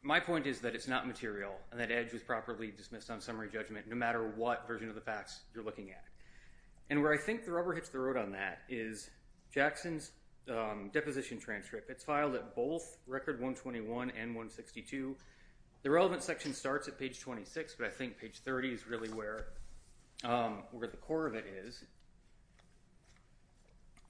My 0.03 0.21
point 0.21 0.47
is 0.47 0.61
that 0.61 0.75
it's 0.75 0.89
not 0.89 1.07
material 1.07 1.55
and 1.71 1.81
that 1.81 1.91
Edge 1.91 2.13
was 2.13 2.23
properly 2.23 2.73
dismissed 2.77 3.11
on 3.11 3.21
summary 3.21 3.49
judgment 3.53 3.87
no 3.89 3.97
matter 3.97 4.33
what 4.37 4.67
version 4.67 4.89
of 4.89 4.95
the 4.95 5.01
facts 5.01 5.41
you're 5.55 5.65
looking 5.65 5.91
at. 5.91 6.05
And 6.91 7.03
where 7.03 7.13
I 7.13 7.19
think 7.19 7.45
the 7.45 7.53
rubber 7.53 7.75
hits 7.75 7.89
the 7.89 7.99
road 7.99 8.17
on 8.17 8.33
that 8.33 8.61
is 8.69 9.11
Jackson's 9.53 10.13
um, 10.51 10.91
deposition 10.93 11.39
transcript. 11.39 11.91
It's 11.91 12.05
filed 12.05 12.35
at 12.35 12.55
both 12.55 12.99
record 13.07 13.35
121 13.35 14.11
and 14.11 14.35
162. 14.35 15.17
The 15.83 15.91
relevant 15.91 16.23
section 16.23 16.55
starts 16.55 16.89
at 16.89 16.99
page 16.99 17.21
26, 17.21 17.75
but 17.79 17.87
I 17.87 17.91
think 17.91 18.19
page 18.19 18.39
30 18.39 18.73
is 18.73 18.87
really 18.87 19.11
where 19.11 19.49
um, 20.25 20.63
the 20.81 20.89
core 20.89 21.27
of 21.27 21.35
it 21.35 21.45
is. 21.65 21.85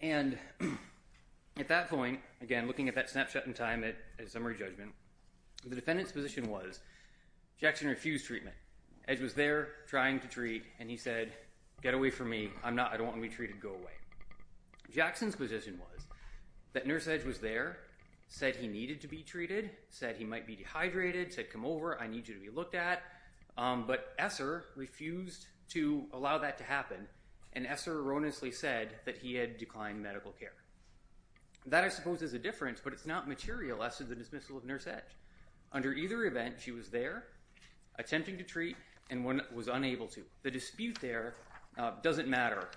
And 0.01 0.39
at 1.59 1.69
that 1.69 1.89
point, 1.89 2.21
again, 2.41 2.67
looking 2.67 2.89
at 2.89 2.95
that 2.95 3.11
snapshot 3.11 3.47
in 3.47 3.55
time 3.55 3.85
at 3.85 3.97
summary 4.31 4.57
judgment, 4.57 4.93
the 5.67 5.75
defendant's 5.75 6.13
position 6.13 6.49
was 6.49 6.81
Jackson 7.59 7.89
refused 7.89 8.27
treatment. 8.27 8.57
Edge 9.09 9.21
was 9.21 9.35
there 9.35 9.69
trying 9.89 10.21
to 10.21 10.29
treat 10.29 10.65
and 10.79 10.89
he 10.89 10.97
said, 10.97 11.33
get 11.83 11.95
away 11.95 12.11
from 12.11 12.31
me, 12.31 12.51
I 12.63 12.71
don't 12.71 13.07
want 13.07 13.17
to 13.17 13.23
be 13.23 13.29
treated, 13.29 13.61
go 13.61 13.71
away. 13.71 13.93
Jackson's 14.95 15.37
position 15.37 15.79
was 15.79 16.07
that 16.73 16.87
Nurse 16.87 17.09
Edge 17.09 17.25
was 17.25 17.39
there, 17.39 17.79
said 18.29 18.55
he 18.57 18.67
needed 18.69 19.01
to 19.01 19.09
be 19.09 19.23
treated, 19.23 19.71
said 19.91 20.17
he 20.17 20.25
might 20.25 20.47
be 20.47 20.55
dehydrated, 20.55 21.33
said 21.33 21.51
come 21.51 21.65
over, 21.65 22.01
I 22.01 22.07
need 22.07 22.29
you 22.29 22.35
to 22.35 22.41
be 22.41 22.51
looked 22.51 22.75
at. 22.75 23.03
Um, 23.57 23.85
but 23.87 24.15
Esser 24.19 24.67
refused 24.77 25.47
to 25.71 26.05
allow 26.13 26.39
that 26.39 26.59
to 26.59 26.65
happen 26.65 27.09
and 27.53 27.67
Esser 27.67 28.01
erroneously 28.01 28.51
said 28.51 28.91
that 29.05 29.19
he 29.19 29.35
had 29.35 29.59
declined 29.59 30.03
medical 30.03 30.33
care. 30.33 30.53
That 31.67 31.85
I 31.85 31.89
suppose 31.89 32.23
is 32.23 32.35
a 32.35 32.39
difference, 32.39 32.81
but 32.83 32.93
it's 32.93 33.07
not 33.07 33.29
material 33.29 33.83
as 33.83 33.97
to 33.99 34.05
the 34.05 34.15
dismissal 34.15 34.57
of 34.57 34.65
Nurse 34.65 34.87
Edge. 34.87 35.17
Under 35.73 35.93
either 35.93 36.25
event, 36.25 36.57
she 36.59 36.71
was 36.71 36.89
there 36.89 37.25
attempting 37.99 38.39
to 38.39 38.45
treat 38.45 38.77
and 39.11 39.25
was 39.25 39.69
unable 39.69 40.07
to. 40.09 40.23
The 40.43 40.51
dispute 40.51 40.99
there 41.01 41.35
uh, 41.79 41.93
doesn't 42.03 42.29
matter 42.29 42.69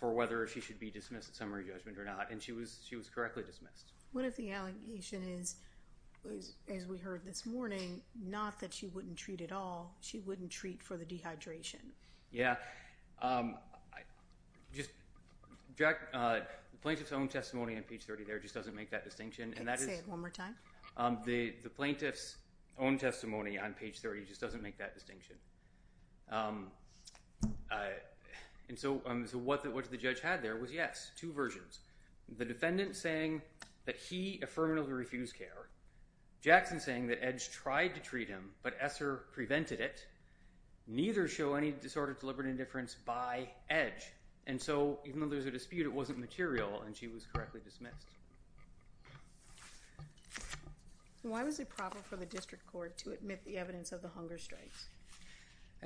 for 0.00 0.12
whether 0.12 0.46
she 0.46 0.60
should 0.60 0.80
be 0.80 0.90
dismissed 0.90 1.28
at 1.28 1.36
summary 1.36 1.64
judgment 1.64 1.98
or 1.98 2.04
not, 2.04 2.30
and 2.30 2.42
she 2.42 2.52
was 2.52 2.80
correctly 3.14 3.42
dismissed. 3.44 3.92
What 4.12 4.24
if 4.24 4.36
the 4.36 4.50
allegation 4.50 5.22
is, 5.22 5.56
as 6.68 6.86
we 6.86 6.98
heard 6.98 7.24
this 7.24 7.46
morning, 7.46 8.00
not 8.20 8.58
that 8.60 8.72
she 8.74 8.86
wouldn't 8.88 9.16
treat 9.16 9.40
at 9.40 9.52
all, 9.52 9.94
she 10.00 10.18
wouldn't 10.20 10.50
treat 10.50 10.82
for 10.82 10.96
the 10.96 11.04
dehydration? 11.04 11.92
Yeah, 12.32 12.56
just 13.22 13.54
Uh, 15.80 16.40
the 16.70 16.78
plaintiff's 16.80 17.12
own 17.12 17.28
testimony 17.28 17.76
on 17.76 17.82
page 17.82 18.04
30 18.04 18.24
there 18.24 18.38
just 18.38 18.54
doesn't 18.54 18.74
make 18.74 18.90
that 18.90 19.04
distinction. 19.04 19.54
And 19.56 19.66
that 19.68 19.78
is 19.80 19.86
say 19.86 19.94
it 19.94 20.08
one 20.08 20.20
more 20.20 20.30
time. 20.30 20.54
Um, 20.96 21.18
the 21.24 21.52
plaintiff's 21.74 22.36
own 22.78 22.98
testimony 22.98 23.58
on 23.58 23.72
page 23.74 24.00
30 24.00 24.24
just 24.24 24.40
doesn't 24.40 24.62
make 24.62 24.78
that 24.78 24.94
distinction. 24.94 25.36
Um, 26.30 26.68
uh, 27.70 27.90
and 28.68 28.78
so 28.78 29.02
um, 29.06 29.26
what 29.32 29.62
the 29.62 29.96
judge 29.96 30.20
had 30.20 30.42
there 30.42 30.56
was, 30.56 30.72
yes, 30.72 31.10
two 31.16 31.32
versions. 31.32 31.80
The 32.38 32.44
defendant 32.44 32.96
saying 32.96 33.42
that 33.84 33.96
he 33.96 34.40
affirmatively 34.42 34.92
refused 34.92 35.36
care, 35.36 35.68
Jackson 36.40 36.80
saying 36.80 37.06
that 37.08 37.22
Edge 37.22 37.50
tried 37.50 37.94
to 37.94 38.00
treat 38.00 38.28
him, 38.28 38.50
but 38.62 38.74
Esser 38.80 39.24
prevented 39.32 39.80
it. 39.80 40.06
Neither 40.88 41.28
show 41.28 41.54
any 41.54 41.70
disorder 41.70 42.12
of 42.12 42.18
deliberate 42.18 42.48
indifference 42.48 42.96
by 43.04 43.48
Edge. 43.70 44.12
And 44.46 44.60
so 44.60 44.98
even 45.04 45.20
though 45.20 45.28
there's 45.28 45.46
a 45.46 45.50
dispute, 45.50 45.86
it 45.86 45.92
wasn't 45.92 46.18
material 46.18 46.82
and 46.84 46.96
she 46.96 47.06
was 47.06 47.26
correctly 47.32 47.60
dismissed. 47.64 48.08
Why 51.22 51.44
was 51.44 51.60
it 51.60 51.68
proper 51.68 51.98
for 51.98 52.16
the 52.16 52.26
district 52.26 52.66
court 52.66 52.98
to 52.98 53.12
admit 53.12 53.44
the 53.44 53.56
evidence 53.56 53.92
of 53.92 54.02
the 54.02 54.08
hunger 54.08 54.38
strikes? 54.38 54.86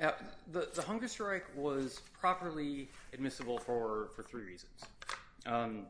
Uh, 0.01 0.11
the 0.51 0.81
hunger 0.81 1.07
strike 1.07 1.45
was 1.55 2.01
properly 2.19 2.89
admissible 3.13 3.57
for 3.57 4.09
three 4.27 4.43
reasons. 4.43 4.81
Um, 5.45 5.85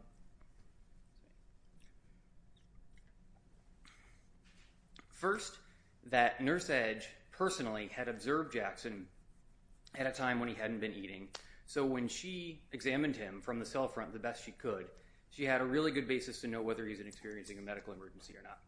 first, 5.09 5.57
that 6.09 6.41
Nurse 6.41 6.69
Edge 6.69 7.07
personally 7.31 7.89
had 7.93 8.07
observed 8.07 8.53
Jackson 8.53 9.07
at 9.95 10.07
a 10.07 10.11
time 10.11 10.39
when 10.39 10.47
he 10.47 10.55
hadn't 10.55 10.79
been 10.79 10.93
eating. 10.93 11.27
So 11.67 11.85
when 11.85 12.07
she 12.07 12.61
examined 12.71 13.17
him 13.17 13.41
from 13.41 13.59
the 13.59 13.65
cell 13.65 13.89
front 13.89 14.13
the 14.13 14.19
best 14.19 14.43
she 14.43 14.51
could, 14.51 14.87
she 15.29 15.43
had 15.43 15.59
a 15.59 15.65
really 15.65 15.91
good 15.91 16.07
basis 16.07 16.39
to 16.41 16.47
know 16.47 16.61
whether 16.61 16.85
he's 16.87 17.01
experiencing 17.01 17.57
a 17.59 17.61
medical 17.61 17.93
emergency 17.93 18.33
or 18.37 18.41
not. 18.41 18.59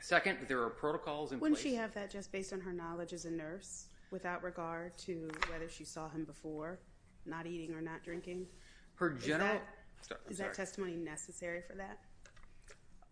Second, 0.00 0.38
there 0.48 0.60
are 0.62 0.70
protocols 0.70 1.32
in 1.32 1.38
Wouldn't 1.40 1.60
she 1.60 1.74
have 1.74 1.92
that 1.92 2.10
just 2.10 2.32
based 2.32 2.54
on 2.54 2.60
her 2.62 2.72
knowledge 2.72 3.12
as 3.12 3.26
a 3.26 3.30
nurse 3.30 3.86
without 4.10 4.42
regard 4.42 4.96
to 4.98 5.30
whether 5.50 5.68
she 5.68 5.84
saw 5.84 6.08
him 6.08 6.24
before, 6.24 6.80
not 7.26 7.46
eating 7.46 7.74
or 7.74 7.82
not 7.82 8.02
drinking? 8.02 8.46
Her 8.94 9.10
general. 9.10 9.52
that- 9.52 9.68
Sorry, 10.00 10.20
I'm 10.26 10.32
Is 10.32 10.38
that 10.38 10.54
testimony 10.54 10.96
necessary 10.96 11.60
for 11.62 11.74
that 11.76 11.98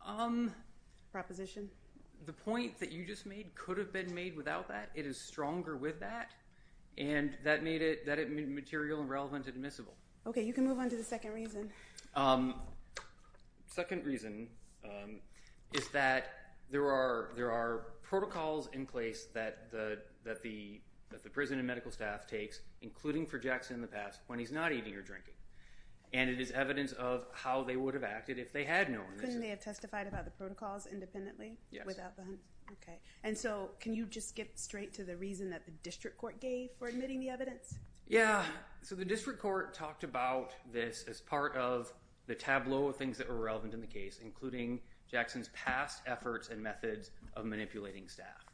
Um, 0.01 0.53
proposition? 1.13 1.71
the 2.25 2.33
point 2.33 2.79
that 2.81 2.91
you 2.91 3.05
just 3.05 3.27
made 3.27 3.55
could 3.55 3.77
have 3.79 3.93
been 3.93 4.13
made 4.15 4.35
without 4.35 4.67
that. 4.69 4.91
It 4.95 5.07
is 5.07 5.21
stronger 5.21 5.77
with 5.77 6.01
that, 6.01 6.33
and 6.99 7.37
that 7.45 7.63
made 7.63 7.83
it 7.83 8.07
that 8.07 8.19
it 8.19 8.31
made 8.31 8.49
material 8.49 9.01
and 9.01 9.09
relevant 9.09 9.47
and 9.47 9.55
admissible. 9.55 9.95
Okay, 10.27 10.43
you 10.43 10.53
can 10.53 10.67
move 10.67 10.79
on 10.79 10.91
to 10.91 10.97
the 10.97 11.05
second 11.05 11.33
reason. 11.33 11.71
Um, 12.15 12.55
second 13.67 14.05
reason 14.05 14.49
um, 14.85 15.21
is 15.73 15.89
that 15.89 16.33
there 16.71 16.87
are 16.87 17.31
there 17.37 17.51
are 17.51 17.87
protocols 18.03 18.69
in 18.73 18.87
place 18.87 19.29
that 19.35 19.71
the 19.71 19.99
that 20.25 20.43
the 20.43 20.81
that 21.11 21.23
the 21.23 21.31
prison 21.31 21.59
and 21.59 21.67
medical 21.67 21.91
staff 21.91 22.27
takes, 22.27 22.61
including 22.83 23.27
for 23.27 23.39
Jackson 23.39 23.75
in 23.75 23.83
the 23.83 23.89
past, 23.89 24.21
when 24.29 24.39
he's 24.39 24.53
not 24.53 24.73
eating 24.73 24.95
or 24.95 25.03
drinking, 25.03 25.35
and 26.13 26.29
it 26.31 26.41
is 26.41 26.51
evidence 26.53 26.93
of 26.93 27.27
how 27.33 27.63
they 27.65 27.77
would 27.77 27.95
have 27.95 28.05
acted 28.05 28.39
if 28.39 28.53
they 28.53 28.65
had 28.65 28.91
known 28.91 29.05
this. 29.17 29.25
Couldn't 29.25 29.41
they 29.41 29.49
have 29.49 29.61
testified 29.61 30.07
about 30.07 30.25
the 30.25 30.31
protocols 30.33 30.87
independently? 30.87 31.57
Without 31.87 32.17
the 32.17 32.25
hunt? 32.25 32.39
Okay. 32.73 32.99
And 33.25 33.37
so 33.37 33.71
can 33.81 33.95
you 33.95 34.07
just 34.07 34.35
get 34.35 34.59
straight 34.59 34.93
to 34.95 35.05
the 35.05 35.17
reason 35.17 35.51
that 35.51 35.65
the 35.65 35.73
district 35.83 36.19
court 36.19 36.41
gave 36.41 36.71
for 36.79 36.89
admitting 36.89 37.21
the 37.21 37.29
evidence? 37.29 37.75
Yeah. 38.07 38.45
So 38.83 38.95
the 38.95 39.05
district 39.05 39.41
court 39.41 39.75
talked 39.75 40.05
about 40.05 40.53
this 40.73 41.05
as 41.09 41.21
part 41.21 41.55
of 41.57 41.93
the 42.27 42.35
tableau 42.35 42.89
of 42.89 42.97
things 42.97 43.19
that 43.19 43.29
were 43.29 43.41
relevant 43.41 43.75
in 43.75 43.81
the 43.81 43.87
case, 43.87 44.21
including 44.23 44.81
Jackson's 45.11 45.49
past 45.49 46.03
efforts 46.07 46.49
and 46.49 46.63
methods 46.63 47.11
of 47.35 47.45
manipulating 47.45 48.09
staff. 48.09 48.47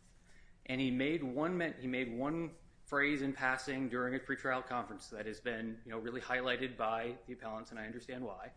And 0.67 0.81
he 0.81 0.91
made 0.91 1.23
one 1.23 1.75
he 1.81 1.87
made 1.87 2.17
one 2.17 2.51
phrase 2.87 3.23
in 3.23 3.33
passing 3.33 3.89
during 3.89 4.15
a 4.15 4.19
pretrial 4.19 4.67
conference 4.67 5.09
that 5.09 5.27
has 5.27 5.41
been 5.41 5.77
you 5.85 5.93
know 5.93 5.99
really 5.99 6.21
highlighted 6.21 6.77
by 6.77 7.13
the 7.27 7.35
appellants, 7.35 7.71
and 7.71 7.79
I 7.79 7.85
understand 7.85 8.25
why. 8.25 8.51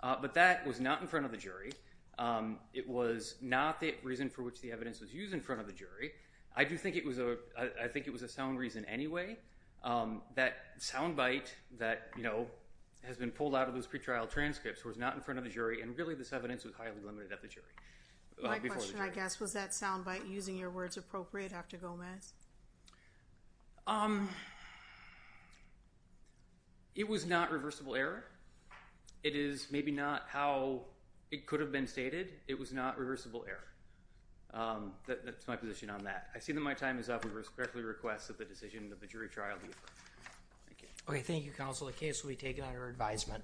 Uh, 0.00 0.16
but 0.20 0.34
that 0.34 0.66
was 0.66 0.80
not 0.80 1.00
in 1.00 1.06
front 1.06 1.24
of 1.24 1.30
the 1.30 1.38
jury. 1.38 1.72
Um, 2.18 2.58
it 2.74 2.88
was 2.88 3.36
not 3.40 3.80
the 3.80 3.94
reason 4.02 4.28
for 4.28 4.42
which 4.42 4.60
the 4.60 4.70
evidence 4.70 5.00
was 5.00 5.12
used 5.12 5.32
in 5.32 5.40
front 5.40 5.60
of 5.60 5.66
the 5.66 5.72
jury. 5.72 6.12
I 6.54 6.64
do 6.64 6.76
think 6.76 6.96
it 6.96 7.04
was 7.04 7.18
a. 7.18 7.36
I, 7.58 7.84
I 7.84 7.88
think 7.88 8.06
it 8.06 8.12
was 8.12 8.22
a 8.22 8.28
sound 8.28 8.58
reason 8.58 8.84
anyway. 8.84 9.36
Um, 9.82 10.22
that 10.36 10.78
soundbite 10.78 11.48
that 11.78 12.10
you 12.16 12.22
know 12.22 12.46
has 13.02 13.16
been 13.16 13.30
pulled 13.30 13.54
out 13.54 13.68
of 13.68 13.74
those 13.74 13.86
pretrial 13.86 14.30
transcripts 14.30 14.84
was 14.84 14.96
not 14.96 15.14
in 15.14 15.20
front 15.20 15.38
of 15.38 15.44
the 15.44 15.50
jury, 15.50 15.82
and 15.82 15.96
really 15.96 16.14
this 16.14 16.32
evidence 16.32 16.64
was 16.64 16.74
highly 16.74 17.00
limited 17.04 17.32
at 17.32 17.42
the 17.42 17.48
jury. 17.48 17.66
uh, 18.42 18.48
My 18.48 18.58
question, 18.58 19.00
I 19.00 19.08
guess, 19.08 19.40
was 19.40 19.52
that 19.54 19.70
soundbite 19.70 20.28
using 20.30 20.56
your 20.56 20.70
words 20.70 20.96
appropriate 20.96 21.52
after 21.52 21.76
Gomez? 21.76 22.34
Um, 23.86 24.28
it 26.94 27.08
was 27.08 27.26
not 27.26 27.50
reversible 27.50 27.96
error. 27.96 28.24
It 29.24 29.34
is 29.34 29.68
maybe 29.70 29.90
not 29.90 30.24
how 30.28 30.82
it 31.32 31.46
could 31.46 31.58
have 31.60 31.72
been 31.72 31.86
stated. 31.86 32.28
It 32.46 32.58
was 32.58 32.72
not 32.72 32.98
reversible 32.98 33.44
error. 33.48 33.58
Um, 34.54 34.92
that's 35.06 35.48
my 35.48 35.56
position 35.56 35.88
on 35.88 36.04
that. 36.04 36.28
I 36.34 36.38
see 36.38 36.52
that 36.52 36.60
my 36.60 36.74
time 36.74 36.98
is 36.98 37.08
up. 37.08 37.24
We 37.24 37.30
respectfully 37.30 37.84
request 37.84 38.28
that 38.28 38.36
the 38.36 38.44
decision 38.44 38.92
of 38.92 39.00
the 39.00 39.06
jury 39.06 39.28
trial 39.28 39.56
be 39.56 39.70
affirmed. 39.70 39.98
Thank 40.66 40.82
you. 40.82 40.88
Okay, 41.08 41.20
thank 41.22 41.44
you, 41.46 41.50
counsel. 41.52 41.86
The 41.86 41.94
case 41.94 42.22
will 42.22 42.28
be 42.28 42.36
taken 42.36 42.62
under 42.62 42.86
advisement. 42.86 43.42